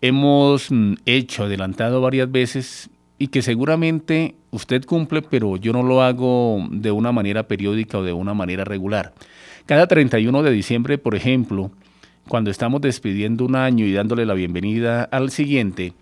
hemos 0.00 0.70
mm, 0.70 0.94
hecho, 1.06 1.44
adelantado 1.44 2.00
varias 2.00 2.30
veces 2.30 2.90
y 3.18 3.28
que 3.28 3.42
seguramente 3.42 4.34
usted 4.50 4.84
cumple, 4.84 5.22
pero 5.22 5.56
yo 5.56 5.72
no 5.72 5.82
lo 5.82 6.02
hago 6.02 6.66
de 6.70 6.90
una 6.90 7.12
manera 7.12 7.48
periódica 7.48 7.98
o 7.98 8.02
de 8.02 8.12
una 8.12 8.34
manera 8.34 8.64
regular. 8.64 9.14
Cada 9.66 9.86
31 9.86 10.42
de 10.42 10.50
diciembre, 10.50 10.98
por 10.98 11.14
ejemplo, 11.14 11.70
cuando 12.28 12.50
estamos 12.50 12.80
despidiendo 12.80 13.44
un 13.44 13.56
año 13.56 13.86
y 13.86 13.92
dándole 13.92 14.26
la 14.26 14.34
bienvenida 14.34 15.04
al 15.04 15.30
siguiente, 15.30 15.92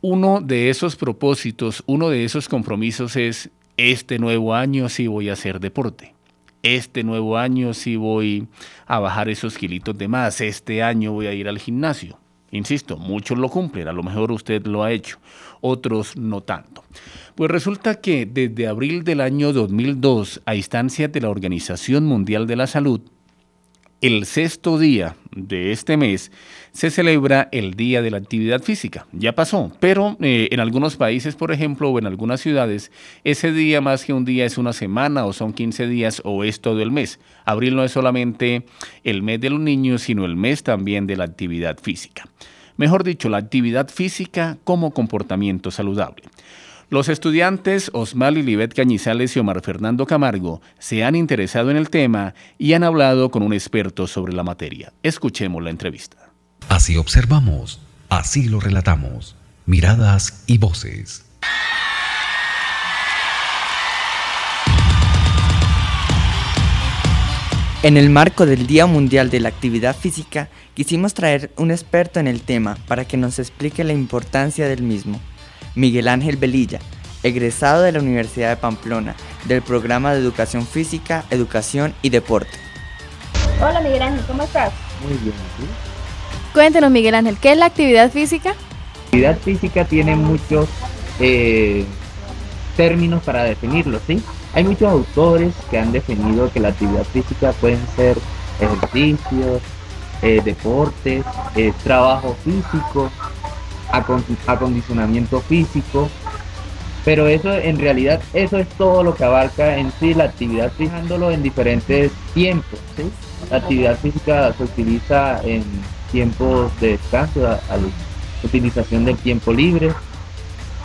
uno 0.00 0.40
de 0.40 0.70
esos 0.70 0.96
propósitos, 0.96 1.82
uno 1.86 2.10
de 2.10 2.24
esos 2.24 2.48
compromisos 2.48 3.16
es, 3.16 3.50
este 3.76 4.18
nuevo 4.18 4.54
año 4.54 4.88
sí 4.88 5.06
voy 5.06 5.28
a 5.28 5.34
hacer 5.34 5.60
deporte. 5.60 6.14
Este 6.62 7.04
nuevo 7.04 7.38
año 7.38 7.74
sí 7.74 7.96
voy 7.96 8.48
a 8.86 8.98
bajar 8.98 9.28
esos 9.28 9.56
kilitos 9.56 9.96
de 9.96 10.08
más. 10.08 10.40
Este 10.40 10.82
año 10.82 11.12
voy 11.12 11.26
a 11.26 11.32
ir 11.32 11.48
al 11.48 11.58
gimnasio. 11.58 12.18
Insisto, 12.52 12.96
muchos 12.96 13.38
lo 13.38 13.48
cumplen, 13.48 13.88
a 13.88 13.92
lo 13.92 14.02
mejor 14.02 14.30
usted 14.30 14.66
lo 14.66 14.84
ha 14.84 14.92
hecho, 14.92 15.18
otros 15.60 16.16
no 16.16 16.42
tanto. 16.42 16.84
Pues 17.34 17.50
resulta 17.50 18.00
que 18.00 18.24
desde 18.24 18.68
abril 18.68 19.04
del 19.04 19.20
año 19.20 19.52
2002, 19.52 20.42
a 20.46 20.54
instancias 20.54 21.10
de 21.12 21.20
la 21.20 21.30
Organización 21.30 22.06
Mundial 22.06 22.46
de 22.46 22.56
la 22.56 22.66
Salud, 22.66 23.00
el 24.06 24.24
sexto 24.24 24.78
día 24.78 25.16
de 25.34 25.72
este 25.72 25.96
mes 25.96 26.30
se 26.70 26.90
celebra 26.90 27.48
el 27.50 27.74
Día 27.74 28.02
de 28.02 28.12
la 28.12 28.18
Actividad 28.18 28.62
Física. 28.62 29.06
Ya 29.12 29.34
pasó, 29.34 29.72
pero 29.80 30.16
eh, 30.20 30.48
en 30.52 30.60
algunos 30.60 30.96
países, 30.96 31.34
por 31.34 31.50
ejemplo, 31.50 31.90
o 31.90 31.98
en 31.98 32.06
algunas 32.06 32.40
ciudades, 32.40 32.92
ese 33.24 33.50
día 33.50 33.80
más 33.80 34.04
que 34.04 34.12
un 34.12 34.24
día 34.24 34.44
es 34.44 34.58
una 34.58 34.72
semana 34.72 35.26
o 35.26 35.32
son 35.32 35.52
15 35.52 35.88
días 35.88 36.22
o 36.24 36.44
es 36.44 36.60
todo 36.60 36.82
el 36.82 36.92
mes. 36.92 37.18
Abril 37.44 37.74
no 37.74 37.82
es 37.82 37.90
solamente 37.92 38.64
el 39.02 39.22
mes 39.22 39.40
de 39.40 39.50
los 39.50 39.60
niños, 39.60 40.02
sino 40.02 40.24
el 40.24 40.36
mes 40.36 40.62
también 40.62 41.08
de 41.08 41.16
la 41.16 41.24
actividad 41.24 41.78
física. 41.80 42.28
Mejor 42.76 43.02
dicho, 43.02 43.28
la 43.28 43.38
actividad 43.38 43.88
física 43.88 44.58
como 44.62 44.92
comportamiento 44.92 45.72
saludable. 45.72 46.22
Los 46.88 47.08
estudiantes 47.08 47.90
Osmal 47.94 48.38
y 48.38 48.44
Libet 48.44 48.72
Cañizales 48.72 49.34
y 49.34 49.40
Omar 49.40 49.60
Fernando 49.60 50.06
Camargo 50.06 50.60
se 50.78 51.02
han 51.02 51.16
interesado 51.16 51.72
en 51.72 51.76
el 51.76 51.90
tema 51.90 52.34
y 52.58 52.74
han 52.74 52.84
hablado 52.84 53.32
con 53.32 53.42
un 53.42 53.52
experto 53.52 54.06
sobre 54.06 54.32
la 54.32 54.44
materia. 54.44 54.92
Escuchemos 55.02 55.64
la 55.64 55.70
entrevista. 55.70 56.16
Así 56.68 56.96
observamos, 56.96 57.80
así 58.08 58.48
lo 58.48 58.60
relatamos. 58.60 59.34
Miradas 59.66 60.44
y 60.46 60.58
voces. 60.58 61.24
En 67.82 67.96
el 67.96 68.10
marco 68.10 68.46
del 68.46 68.68
Día 68.68 68.86
Mundial 68.86 69.28
de 69.28 69.40
la 69.40 69.48
Actividad 69.48 69.96
Física, 69.96 70.48
quisimos 70.74 71.14
traer 71.14 71.50
un 71.56 71.72
experto 71.72 72.20
en 72.20 72.28
el 72.28 72.42
tema 72.42 72.78
para 72.86 73.04
que 73.04 73.16
nos 73.16 73.40
explique 73.40 73.82
la 73.82 73.92
importancia 73.92 74.68
del 74.68 74.82
mismo. 74.82 75.20
Miguel 75.76 76.08
Ángel 76.08 76.38
Velilla, 76.38 76.80
egresado 77.22 77.82
de 77.82 77.92
la 77.92 78.00
Universidad 78.00 78.48
de 78.48 78.56
Pamplona, 78.56 79.14
del 79.44 79.60
programa 79.60 80.14
de 80.14 80.20
Educación 80.20 80.66
Física, 80.66 81.24
Educación 81.30 81.94
y 82.00 82.08
Deporte. 82.08 82.58
Hola 83.60 83.80
Miguel 83.82 84.02
Ángel, 84.02 84.24
¿cómo 84.26 84.42
estás? 84.42 84.72
Muy 85.02 85.12
bien, 85.18 85.34
¿sí? 85.58 85.66
Cuéntenos 86.54 86.90
Miguel 86.90 87.14
Ángel, 87.14 87.36
¿qué 87.38 87.52
es 87.52 87.58
la 87.58 87.66
actividad 87.66 88.10
física? 88.10 88.54
La 88.54 89.04
actividad 89.04 89.38
física 89.38 89.84
tiene 89.84 90.16
muchos 90.16 90.66
eh, 91.20 91.84
términos 92.76 93.22
para 93.22 93.44
definirlo, 93.44 94.00
¿sí? 94.06 94.22
Hay 94.54 94.64
muchos 94.64 94.90
autores 94.90 95.52
que 95.70 95.78
han 95.78 95.92
definido 95.92 96.50
que 96.50 96.60
la 96.60 96.68
actividad 96.68 97.04
física 97.04 97.52
pueden 97.52 97.86
ser 97.94 98.16
ejercicios, 98.58 99.60
eh, 100.22 100.40
deportes, 100.42 101.26
eh, 101.54 101.74
trabajo 101.84 102.34
físico, 102.42 103.10
acondicionamiento 104.46 105.40
físico, 105.40 106.08
pero 107.04 107.28
eso 107.28 107.52
en 107.54 107.78
realidad 107.78 108.20
eso 108.34 108.58
es 108.58 108.68
todo 108.70 109.02
lo 109.02 109.14
que 109.14 109.24
abarca 109.24 109.76
en 109.76 109.92
sí 110.00 110.14
la 110.14 110.24
actividad 110.24 110.72
fijándolo 110.76 111.30
en 111.30 111.42
diferentes 111.42 112.10
tiempos 112.34 112.80
la 113.50 113.58
actividad 113.58 113.98
física 113.98 114.52
se 114.56 114.64
utiliza 114.64 115.40
en 115.44 115.62
tiempos 116.10 116.72
de 116.80 116.92
descanso 116.92 117.46
a, 117.46 117.76
la 117.76 117.88
utilización 118.42 119.04
del 119.04 119.16
tiempo 119.16 119.52
libre. 119.52 119.92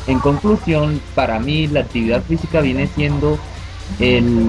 En 0.08 0.20
conclusión 0.20 1.02
para 1.16 1.40
mí 1.40 1.68
la 1.68 1.82
actividad 1.82 2.24
física 2.24 2.62
viene 2.62 2.88
siendo 2.88 3.38
el 4.00 4.48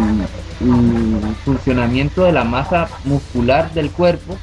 funcionamiento 1.44 2.25
de 2.25 2.33
la 2.33 2.44
masa 2.44 2.88
muscular 3.05 3.72
del 3.72 3.90
cuerpo 3.90 4.37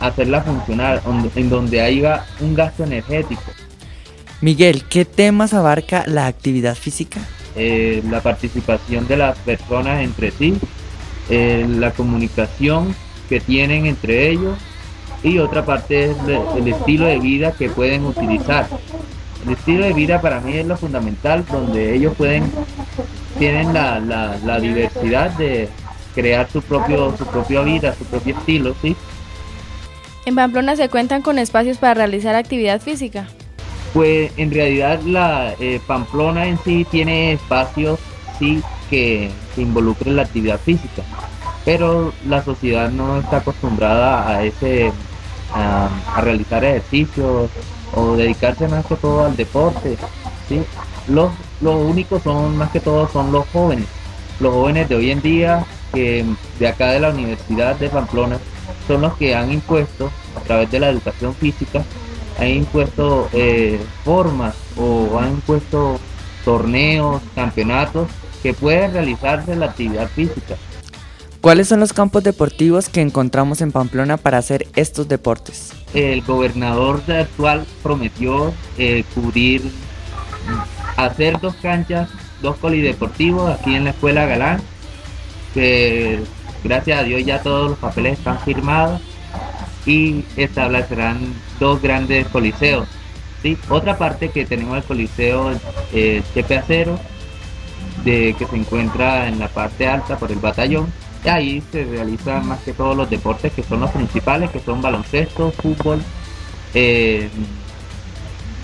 hacerla 0.00 0.42
funcionar, 0.42 1.02
en 1.34 1.48
donde 1.48 1.80
haya 1.80 2.26
un 2.40 2.54
gasto 2.54 2.84
energético. 2.84 3.42
Miguel, 4.40 4.84
¿qué 4.88 5.04
temas 5.04 5.54
abarca 5.54 6.04
la 6.06 6.26
actividad 6.26 6.74
física? 6.74 7.20
Eh, 7.54 8.02
la 8.10 8.20
participación 8.20 9.08
de 9.08 9.16
las 9.16 9.38
personas 9.38 10.02
entre 10.02 10.30
sí, 10.30 10.58
eh, 11.30 11.66
la 11.68 11.90
comunicación 11.92 12.94
que 13.28 13.40
tienen 13.40 13.86
entre 13.86 14.28
ellos 14.30 14.58
y 15.22 15.38
otra 15.38 15.64
parte 15.64 16.10
es 16.10 16.16
el 16.56 16.68
estilo 16.68 17.06
de 17.06 17.18
vida 17.18 17.52
que 17.52 17.70
pueden 17.70 18.04
utilizar. 18.04 18.68
El 19.46 19.52
estilo 19.54 19.84
de 19.84 19.92
vida 19.94 20.20
para 20.20 20.40
mí 20.40 20.54
es 20.54 20.66
lo 20.66 20.76
fundamental, 20.76 21.44
donde 21.50 21.94
ellos 21.94 22.14
pueden, 22.16 22.44
tienen 23.38 23.72
la, 23.72 24.00
la, 24.00 24.36
la 24.44 24.60
diversidad 24.60 25.30
de 25.30 25.68
crear 26.14 26.48
su 26.52 26.60
propio, 26.62 27.16
su 27.16 27.24
propia 27.26 27.62
vida, 27.62 27.94
su 27.94 28.04
propio 28.04 28.36
estilo, 28.36 28.74
¿sí? 28.82 28.94
¿En 30.26 30.34
Pamplona 30.34 30.74
se 30.74 30.88
cuentan 30.88 31.22
con 31.22 31.38
espacios 31.38 31.78
para 31.78 31.94
realizar 31.94 32.34
actividad 32.34 32.80
física? 32.80 33.28
Pues 33.94 34.32
en 34.36 34.50
realidad 34.50 35.00
la 35.02 35.54
eh, 35.60 35.80
Pamplona 35.86 36.48
en 36.48 36.58
sí 36.64 36.84
tiene 36.90 37.34
espacios 37.34 38.00
sí 38.36 38.60
que, 38.90 39.30
involucren 39.56 40.16
la 40.16 40.22
actividad 40.22 40.58
física, 40.58 41.02
pero 41.64 42.12
la 42.28 42.42
sociedad 42.42 42.90
no 42.90 43.20
está 43.20 43.36
acostumbrada 43.36 44.28
a 44.28 44.42
ese 44.42 44.92
a, 45.54 45.88
realizar 46.20 46.64
ejercicios 46.64 47.48
o 47.94 48.16
dedicarse 48.16 48.66
más 48.66 48.84
que 48.84 48.96
todo 48.96 49.26
al 49.26 49.36
deporte. 49.36 49.96
¿sí? 50.48 50.60
Los, 51.06 51.30
los 51.60 51.76
únicos 51.76 52.24
son 52.24 52.56
más 52.56 52.72
que 52.72 52.80
todo 52.80 53.08
son 53.08 53.30
los 53.30 53.46
jóvenes, 53.50 53.86
los 54.40 54.52
jóvenes 54.52 54.88
de 54.88 54.96
hoy 54.96 55.12
en 55.12 55.22
día 55.22 55.64
que 55.94 56.24
de 56.58 56.66
acá 56.66 56.90
de 56.90 56.98
la 56.98 57.10
Universidad 57.10 57.76
de 57.76 57.88
Pamplona 57.88 58.40
son 58.86 59.02
los 59.02 59.16
que 59.16 59.34
han 59.34 59.52
impuesto, 59.52 60.10
a 60.36 60.40
través 60.40 60.70
de 60.70 60.80
la 60.80 60.90
educación 60.90 61.34
física, 61.34 61.84
han 62.38 62.48
impuesto 62.48 63.28
eh, 63.32 63.80
formas 64.04 64.54
o 64.76 65.18
han 65.18 65.32
impuesto 65.32 65.98
torneos, 66.44 67.22
campeonatos 67.34 68.08
que 68.42 68.54
pueden 68.54 68.92
realizarse 68.92 69.56
la 69.56 69.66
actividad 69.66 70.08
física. 70.08 70.56
¿Cuáles 71.40 71.68
son 71.68 71.80
los 71.80 71.92
campos 71.92 72.24
deportivos 72.24 72.88
que 72.88 73.00
encontramos 73.00 73.60
en 73.60 73.70
Pamplona 73.70 74.16
para 74.16 74.38
hacer 74.38 74.66
estos 74.74 75.06
deportes? 75.06 75.72
El 75.94 76.22
gobernador 76.22 77.02
actual 77.08 77.64
prometió 77.82 78.52
eh, 78.78 79.04
cubrir, 79.14 79.62
hacer 80.96 81.40
dos 81.40 81.54
canchas, 81.56 82.08
dos 82.42 82.56
polideportivos 82.56 83.50
aquí 83.50 83.74
en 83.74 83.84
la 83.84 83.90
Escuela 83.90 84.26
Galán, 84.26 84.60
que 85.54 86.20
Gracias 86.66 86.98
a 86.98 87.04
Dios 87.04 87.24
ya 87.24 87.40
todos 87.42 87.70
los 87.70 87.78
papeles 87.78 88.18
están 88.18 88.40
firmados 88.40 89.00
y 89.86 90.24
establecerán 90.36 91.32
dos 91.60 91.80
grandes 91.80 92.26
coliseos. 92.26 92.88
¿sí? 93.40 93.56
Otra 93.68 93.96
parte 93.96 94.30
que 94.30 94.44
tenemos 94.44 94.76
el 94.76 94.82
coliseo 94.82 95.52
eh, 95.92 96.24
Chepe 96.34 96.58
Acero, 96.58 96.98
de, 98.04 98.34
que 98.36 98.46
se 98.46 98.56
encuentra 98.56 99.28
en 99.28 99.38
la 99.38 99.46
parte 99.46 99.86
alta 99.86 100.18
por 100.18 100.32
el 100.32 100.40
batallón. 100.40 100.92
Y 101.24 101.28
ahí 101.28 101.62
se 101.70 101.84
realizan 101.84 102.48
más 102.48 102.58
que 102.62 102.72
todos 102.72 102.96
los 102.96 103.08
deportes 103.08 103.52
que 103.52 103.62
son 103.62 103.78
los 103.78 103.90
principales, 103.92 104.50
que 104.50 104.58
son 104.58 104.82
baloncesto, 104.82 105.52
fútbol, 105.52 106.02
eh, 106.74 107.28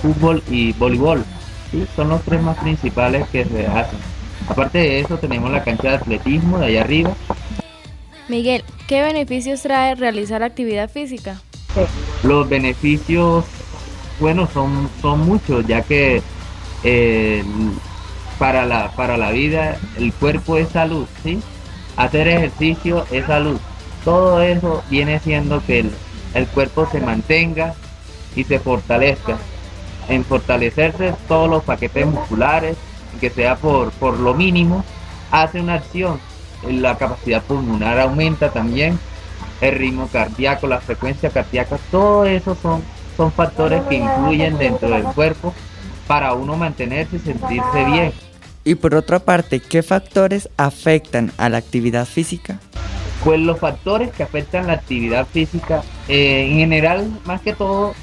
fútbol 0.00 0.42
y 0.50 0.72
voleibol. 0.72 1.24
¿sí? 1.70 1.86
Son 1.94 2.08
los 2.08 2.20
tres 2.22 2.42
más 2.42 2.58
principales 2.58 3.28
que 3.28 3.44
se 3.44 3.64
hacen. 3.64 4.00
Aparte 4.48 4.78
de 4.78 5.00
eso 5.00 5.18
tenemos 5.18 5.52
la 5.52 5.62
cancha 5.62 5.90
de 5.90 5.94
atletismo 5.94 6.58
de 6.58 6.66
allá 6.66 6.80
arriba, 6.80 7.12
Miguel, 8.28 8.64
¿qué 8.86 9.02
beneficios 9.02 9.62
trae 9.62 9.94
realizar 9.94 10.42
actividad 10.42 10.88
física? 10.88 11.40
Los 12.22 12.48
beneficios, 12.48 13.44
bueno, 14.20 14.48
son, 14.52 14.88
son 15.00 15.20
muchos, 15.20 15.66
ya 15.66 15.82
que 15.82 16.22
eh, 16.84 17.44
para, 18.38 18.64
la, 18.64 18.90
para 18.92 19.16
la 19.16 19.30
vida 19.30 19.76
el 19.96 20.12
cuerpo 20.12 20.56
es 20.56 20.68
salud, 20.68 21.06
¿sí? 21.22 21.40
Hacer 21.96 22.28
ejercicio 22.28 23.06
es 23.10 23.26
salud. 23.26 23.58
Todo 24.04 24.40
eso 24.40 24.82
viene 24.88 25.18
siendo 25.20 25.64
que 25.64 25.84
el, 26.34 26.46
cuerpo 26.48 26.88
se 26.90 27.00
mantenga 27.00 27.74
y 28.34 28.44
se 28.44 28.58
fortalezca. 28.58 29.36
En 30.08 30.24
fortalecerse 30.24 31.14
todos 31.28 31.48
los 31.48 31.62
paquetes 31.62 32.06
musculares, 32.06 32.76
que 33.20 33.30
sea 33.30 33.56
por, 33.56 33.90
por 33.92 34.18
lo 34.18 34.34
mínimo, 34.34 34.84
hace 35.30 35.60
una 35.60 35.74
acción 35.74 36.18
la 36.70 36.96
capacidad 36.96 37.42
pulmonar 37.42 37.98
aumenta 38.00 38.50
también, 38.50 38.98
el 39.60 39.74
ritmo 39.74 40.08
cardíaco, 40.12 40.66
la 40.66 40.80
frecuencia 40.80 41.30
cardíaca, 41.30 41.78
todo 41.90 42.24
eso 42.24 42.56
son, 42.60 42.82
son 43.16 43.32
factores 43.32 43.82
que 43.84 43.96
influyen 43.96 44.58
dentro 44.58 44.90
del 44.90 45.04
cuerpo 45.04 45.54
para 46.06 46.34
uno 46.34 46.56
mantenerse 46.56 47.16
y 47.16 47.20
sentirse 47.20 47.84
bien. 47.84 48.12
Y 48.64 48.74
por 48.76 48.94
otra 48.94 49.18
parte, 49.18 49.60
¿qué 49.60 49.82
factores 49.82 50.48
afectan 50.56 51.32
a 51.36 51.48
la 51.48 51.58
actividad 51.58 52.06
física? 52.06 52.60
Pues 53.24 53.40
los 53.40 53.58
factores 53.58 54.10
que 54.10 54.22
afectan 54.22 54.66
la 54.66 54.74
actividad 54.74 55.26
física 55.26 55.82
Eh, 56.08 56.48
en 56.50 56.58
general, 56.58 57.08
más 57.24 57.40
que 57.40 57.52
todo, 57.52 57.94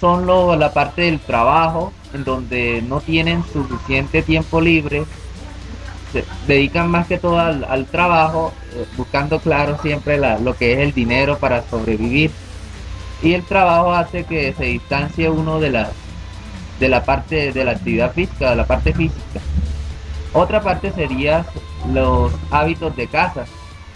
son 0.00 0.26
lo, 0.26 0.54
la 0.54 0.72
parte 0.72 1.02
del 1.02 1.18
trabajo, 1.18 1.92
en 2.12 2.24
donde 2.24 2.82
no 2.86 3.00
tienen 3.00 3.42
suficiente 3.52 4.22
tiempo 4.22 4.60
libre, 4.60 5.04
se 6.12 6.24
dedican 6.46 6.90
más 6.90 7.06
que 7.06 7.18
todo 7.18 7.38
al, 7.38 7.86
trabajo, 7.86 8.52
eh, 8.74 8.86
buscando 8.96 9.40
claro 9.40 9.78
siempre 9.82 10.18
lo 10.18 10.56
que 10.56 10.72
es 10.72 10.78
el 10.80 10.92
dinero 10.92 11.38
para 11.38 11.62
sobrevivir. 11.68 12.30
Y 13.22 13.34
el 13.34 13.42
trabajo 13.42 13.92
hace 13.92 14.24
que 14.24 14.52
se 14.54 14.64
distancie 14.64 15.28
uno 15.28 15.58
de 15.60 15.70
la, 15.70 15.90
de 16.78 16.88
la 16.88 17.04
parte 17.04 17.52
de 17.52 17.64
la 17.64 17.72
actividad 17.72 18.12
física, 18.12 18.50
de 18.50 18.56
la 18.56 18.66
parte 18.66 18.92
física. 18.92 19.40
Otra 20.32 20.60
parte 20.60 20.92
sería 20.92 21.44
los 21.92 22.32
hábitos 22.50 22.94
de 22.96 23.06
casa, 23.08 23.46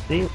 ¿sí? 0.08 0.26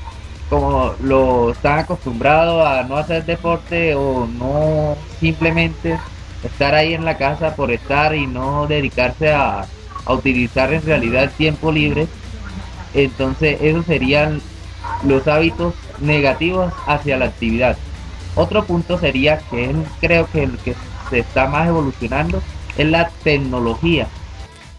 como 0.49 0.93
lo 1.01 1.51
están 1.51 1.79
acostumbrados 1.79 2.65
a 2.65 2.83
no 2.83 2.95
hacer 2.95 3.25
deporte 3.25 3.95
o 3.95 4.27
no 4.27 4.95
simplemente 5.19 5.99
estar 6.43 6.73
ahí 6.73 6.93
en 6.93 7.03
la 7.03 7.17
casa 7.17 7.55
por 7.55 7.71
estar 7.71 8.15
y 8.15 8.27
no 8.27 8.67
dedicarse 8.67 9.33
a, 9.33 9.65
utilizar 10.13 10.73
en 10.73 10.83
realidad 10.83 11.31
tiempo 11.37 11.71
libre, 11.71 12.07
entonces 12.93 13.57
esos 13.61 13.85
serían 13.85 14.41
los 15.03 15.27
hábitos 15.27 15.73
negativos 15.99 16.73
hacia 16.85 17.17
la 17.17 17.25
actividad. 17.25 17.77
Otro 18.35 18.65
punto 18.65 18.97
sería 18.99 19.39
que 19.49 19.73
creo 19.99 20.29
que 20.31 20.43
el 20.43 20.57
que 20.59 20.75
se 21.09 21.19
está 21.19 21.47
más 21.47 21.67
evolucionando 21.67 22.41
es 22.77 22.87
la 22.87 23.09
tecnología. 23.23 24.07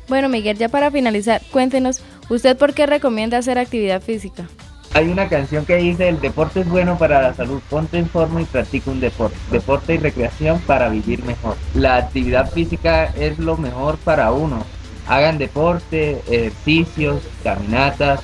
Bueno, 0.08 0.28
Miguel, 0.28 0.56
ya 0.56 0.68
para 0.68 0.90
finalizar, 0.90 1.42
cuéntenos, 1.50 2.00
¿usted 2.28 2.56
por 2.56 2.72
qué 2.72 2.86
recomienda 2.86 3.38
hacer 3.38 3.58
actividad 3.58 4.00
física? 4.00 4.46
Hay 4.94 5.08
una 5.08 5.28
canción 5.28 5.66
que 5.66 5.76
dice, 5.76 6.08
el 6.08 6.20
deporte 6.20 6.60
es 6.60 6.68
bueno 6.68 6.96
para 6.96 7.20
la 7.20 7.34
salud, 7.34 7.60
ponte 7.68 7.98
en 7.98 8.08
forma 8.08 8.40
y 8.40 8.46
practica 8.46 8.90
un 8.90 9.00
deporte. 9.00 9.36
Deporte 9.50 9.94
y 9.94 9.98
recreación 9.98 10.60
para 10.60 10.88
vivir 10.88 11.22
mejor. 11.24 11.56
La 11.74 11.96
actividad 11.96 12.50
física 12.50 13.04
es 13.04 13.38
lo 13.38 13.56
mejor 13.58 13.98
para 13.98 14.32
uno. 14.32 14.64
Hagan 15.08 15.38
deporte, 15.38 16.20
ejercicios, 16.28 17.22
caminatas, 17.42 18.20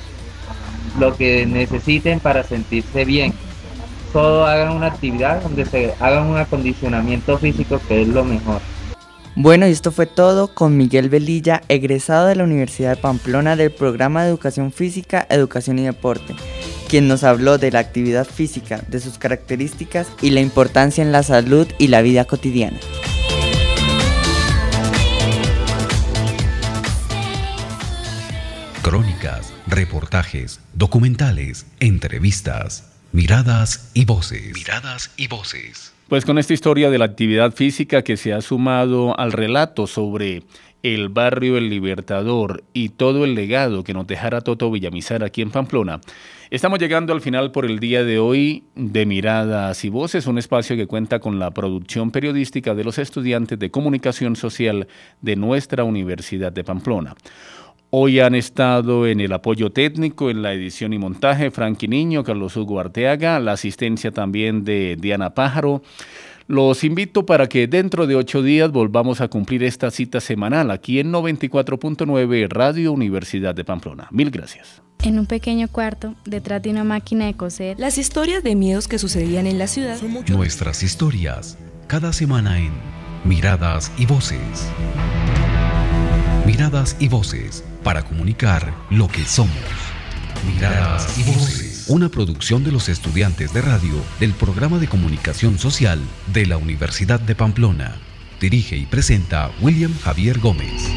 lo 0.99 1.15
que 1.15 1.45
necesiten 1.45 2.19
para 2.19 2.43
sentirse 2.43 3.05
bien. 3.05 3.33
Solo 4.13 4.45
hagan 4.45 4.75
una 4.75 4.87
actividad 4.87 5.41
donde 5.41 5.65
se 5.65 5.93
hagan 5.99 6.27
un 6.27 6.37
acondicionamiento 6.37 7.37
físico 7.37 7.81
que 7.87 8.03
es 8.03 8.07
lo 8.07 8.23
mejor. 8.23 8.61
Bueno, 9.37 9.67
y 9.67 9.71
esto 9.71 9.91
fue 9.91 10.05
todo 10.05 10.53
con 10.53 10.77
Miguel 10.77 11.09
Velilla, 11.09 11.61
egresado 11.67 12.27
de 12.27 12.37
la 12.37 12.45
Universidad 12.45 12.91
de 12.91 13.01
Pamplona 13.01 13.57
del 13.57 13.69
programa 13.71 14.23
de 14.23 14.29
Educación 14.29 14.71
Física, 14.71 15.27
Educación 15.29 15.77
y 15.77 15.83
Deporte, 15.83 16.33
quien 16.87 17.09
nos 17.09 17.25
habló 17.25 17.57
de 17.57 17.69
la 17.69 17.79
actividad 17.79 18.25
física, 18.25 18.81
de 18.87 19.01
sus 19.01 19.17
características 19.17 20.07
y 20.21 20.29
la 20.29 20.39
importancia 20.39 21.01
en 21.01 21.11
la 21.11 21.23
salud 21.23 21.67
y 21.77 21.89
la 21.89 22.01
vida 22.01 22.23
cotidiana. 22.23 22.77
Crónicas, 28.85 29.51
reportajes, 29.65 30.61
documentales, 30.75 31.65
entrevistas, 31.79 32.95
miradas 33.13 33.89
y 33.95 34.05
voces. 34.05 34.53
Miradas 34.53 35.11
y 35.17 35.27
voces. 35.27 35.91
Pues 36.07 36.23
con 36.23 36.37
esta 36.37 36.53
historia 36.53 36.91
de 36.91 36.99
la 36.99 37.05
actividad 37.05 37.51
física 37.51 38.03
que 38.03 38.15
se 38.15 38.31
ha 38.31 38.41
sumado 38.41 39.19
al 39.19 39.31
relato 39.31 39.87
sobre 39.87 40.43
el 40.83 41.09
barrio 41.09 41.57
El 41.57 41.71
Libertador 41.71 42.63
y 42.73 42.89
todo 42.89 43.25
el 43.25 43.33
legado 43.33 43.83
que 43.83 43.95
nos 43.95 44.05
dejara 44.05 44.41
Toto 44.41 44.69
Villamizar 44.69 45.23
aquí 45.23 45.41
en 45.41 45.49
Pamplona, 45.49 45.99
estamos 46.51 46.77
llegando 46.77 47.11
al 47.11 47.21
final 47.21 47.51
por 47.51 47.65
el 47.65 47.79
día 47.79 48.03
de 48.03 48.19
hoy 48.19 48.65
de 48.75 49.07
Miradas 49.07 49.83
y 49.83 49.89
Voces, 49.89 50.27
un 50.27 50.37
espacio 50.37 50.75
que 50.75 50.85
cuenta 50.85 51.17
con 51.17 51.39
la 51.39 51.49
producción 51.49 52.11
periodística 52.11 52.75
de 52.75 52.83
los 52.83 52.99
estudiantes 52.99 53.57
de 53.57 53.71
comunicación 53.71 54.35
social 54.35 54.87
de 55.21 55.35
nuestra 55.35 55.83
Universidad 55.83 56.51
de 56.51 56.63
Pamplona. 56.63 57.15
Hoy 57.97 58.19
han 58.19 58.35
estado 58.35 59.07
en 59.07 59.21
el 59.21 59.31
apoyo 59.31 59.71
técnico, 59.71 60.29
en 60.29 60.41
la 60.41 60.51
edición 60.51 60.91
y 60.91 60.97
montaje, 60.97 61.49
Frankie 61.49 61.87
Niño, 61.87 62.25
Carlos 62.25 62.57
Hugo 62.57 62.81
Arteaga, 62.81 63.39
la 63.39 63.53
asistencia 63.53 64.11
también 64.11 64.65
de 64.65 64.97
Diana 64.99 65.33
Pájaro. 65.33 65.81
Los 66.47 66.83
invito 66.83 67.25
para 67.25 67.47
que 67.47 67.67
dentro 67.67 68.05
de 68.05 68.17
ocho 68.17 68.43
días 68.43 68.69
volvamos 68.73 69.21
a 69.21 69.29
cumplir 69.29 69.63
esta 69.63 69.91
cita 69.91 70.19
semanal 70.19 70.71
aquí 70.71 70.99
en 70.99 71.13
94.9 71.13 72.49
Radio 72.49 72.91
Universidad 72.91 73.55
de 73.55 73.63
Pamplona. 73.63 74.09
Mil 74.11 74.29
gracias. 74.29 74.81
En 75.01 75.17
un 75.17 75.25
pequeño 75.25 75.69
cuarto, 75.69 76.15
detrás 76.25 76.61
de 76.63 76.71
una 76.71 76.83
máquina 76.83 77.27
de 77.27 77.35
coser, 77.35 77.79
las 77.79 77.97
historias 77.97 78.43
de 78.43 78.55
miedos 78.55 78.89
que 78.89 78.99
sucedían 78.99 79.47
en 79.47 79.57
la 79.57 79.67
ciudad. 79.67 79.97
Nuestras 80.27 80.83
historias, 80.83 81.57
cada 81.87 82.11
semana 82.11 82.59
en 82.59 82.71
Miradas 83.23 83.89
y 83.97 84.05
Voces. 84.05 84.69
Miradas 86.55 86.95
y 87.01 87.09
Voces 87.09 87.65
para 87.83 88.03
comunicar 88.03 88.73
lo 88.89 89.09
que 89.09 89.25
somos. 89.25 89.51
Miradas 90.47 91.19
y 91.19 91.23
voces. 91.23 91.83
Una 91.89 92.07
producción 92.07 92.63
de 92.63 92.71
los 92.71 92.87
estudiantes 92.87 93.53
de 93.53 93.61
radio 93.61 93.95
del 94.21 94.31
programa 94.31 94.79
de 94.79 94.87
comunicación 94.87 95.59
social 95.59 95.99
de 96.27 96.45
la 96.45 96.55
Universidad 96.55 97.19
de 97.19 97.35
Pamplona. 97.35 97.97
Dirige 98.39 98.77
y 98.77 98.85
presenta 98.85 99.51
William 99.59 99.93
Javier 99.99 100.39
Gómez. 100.39 100.89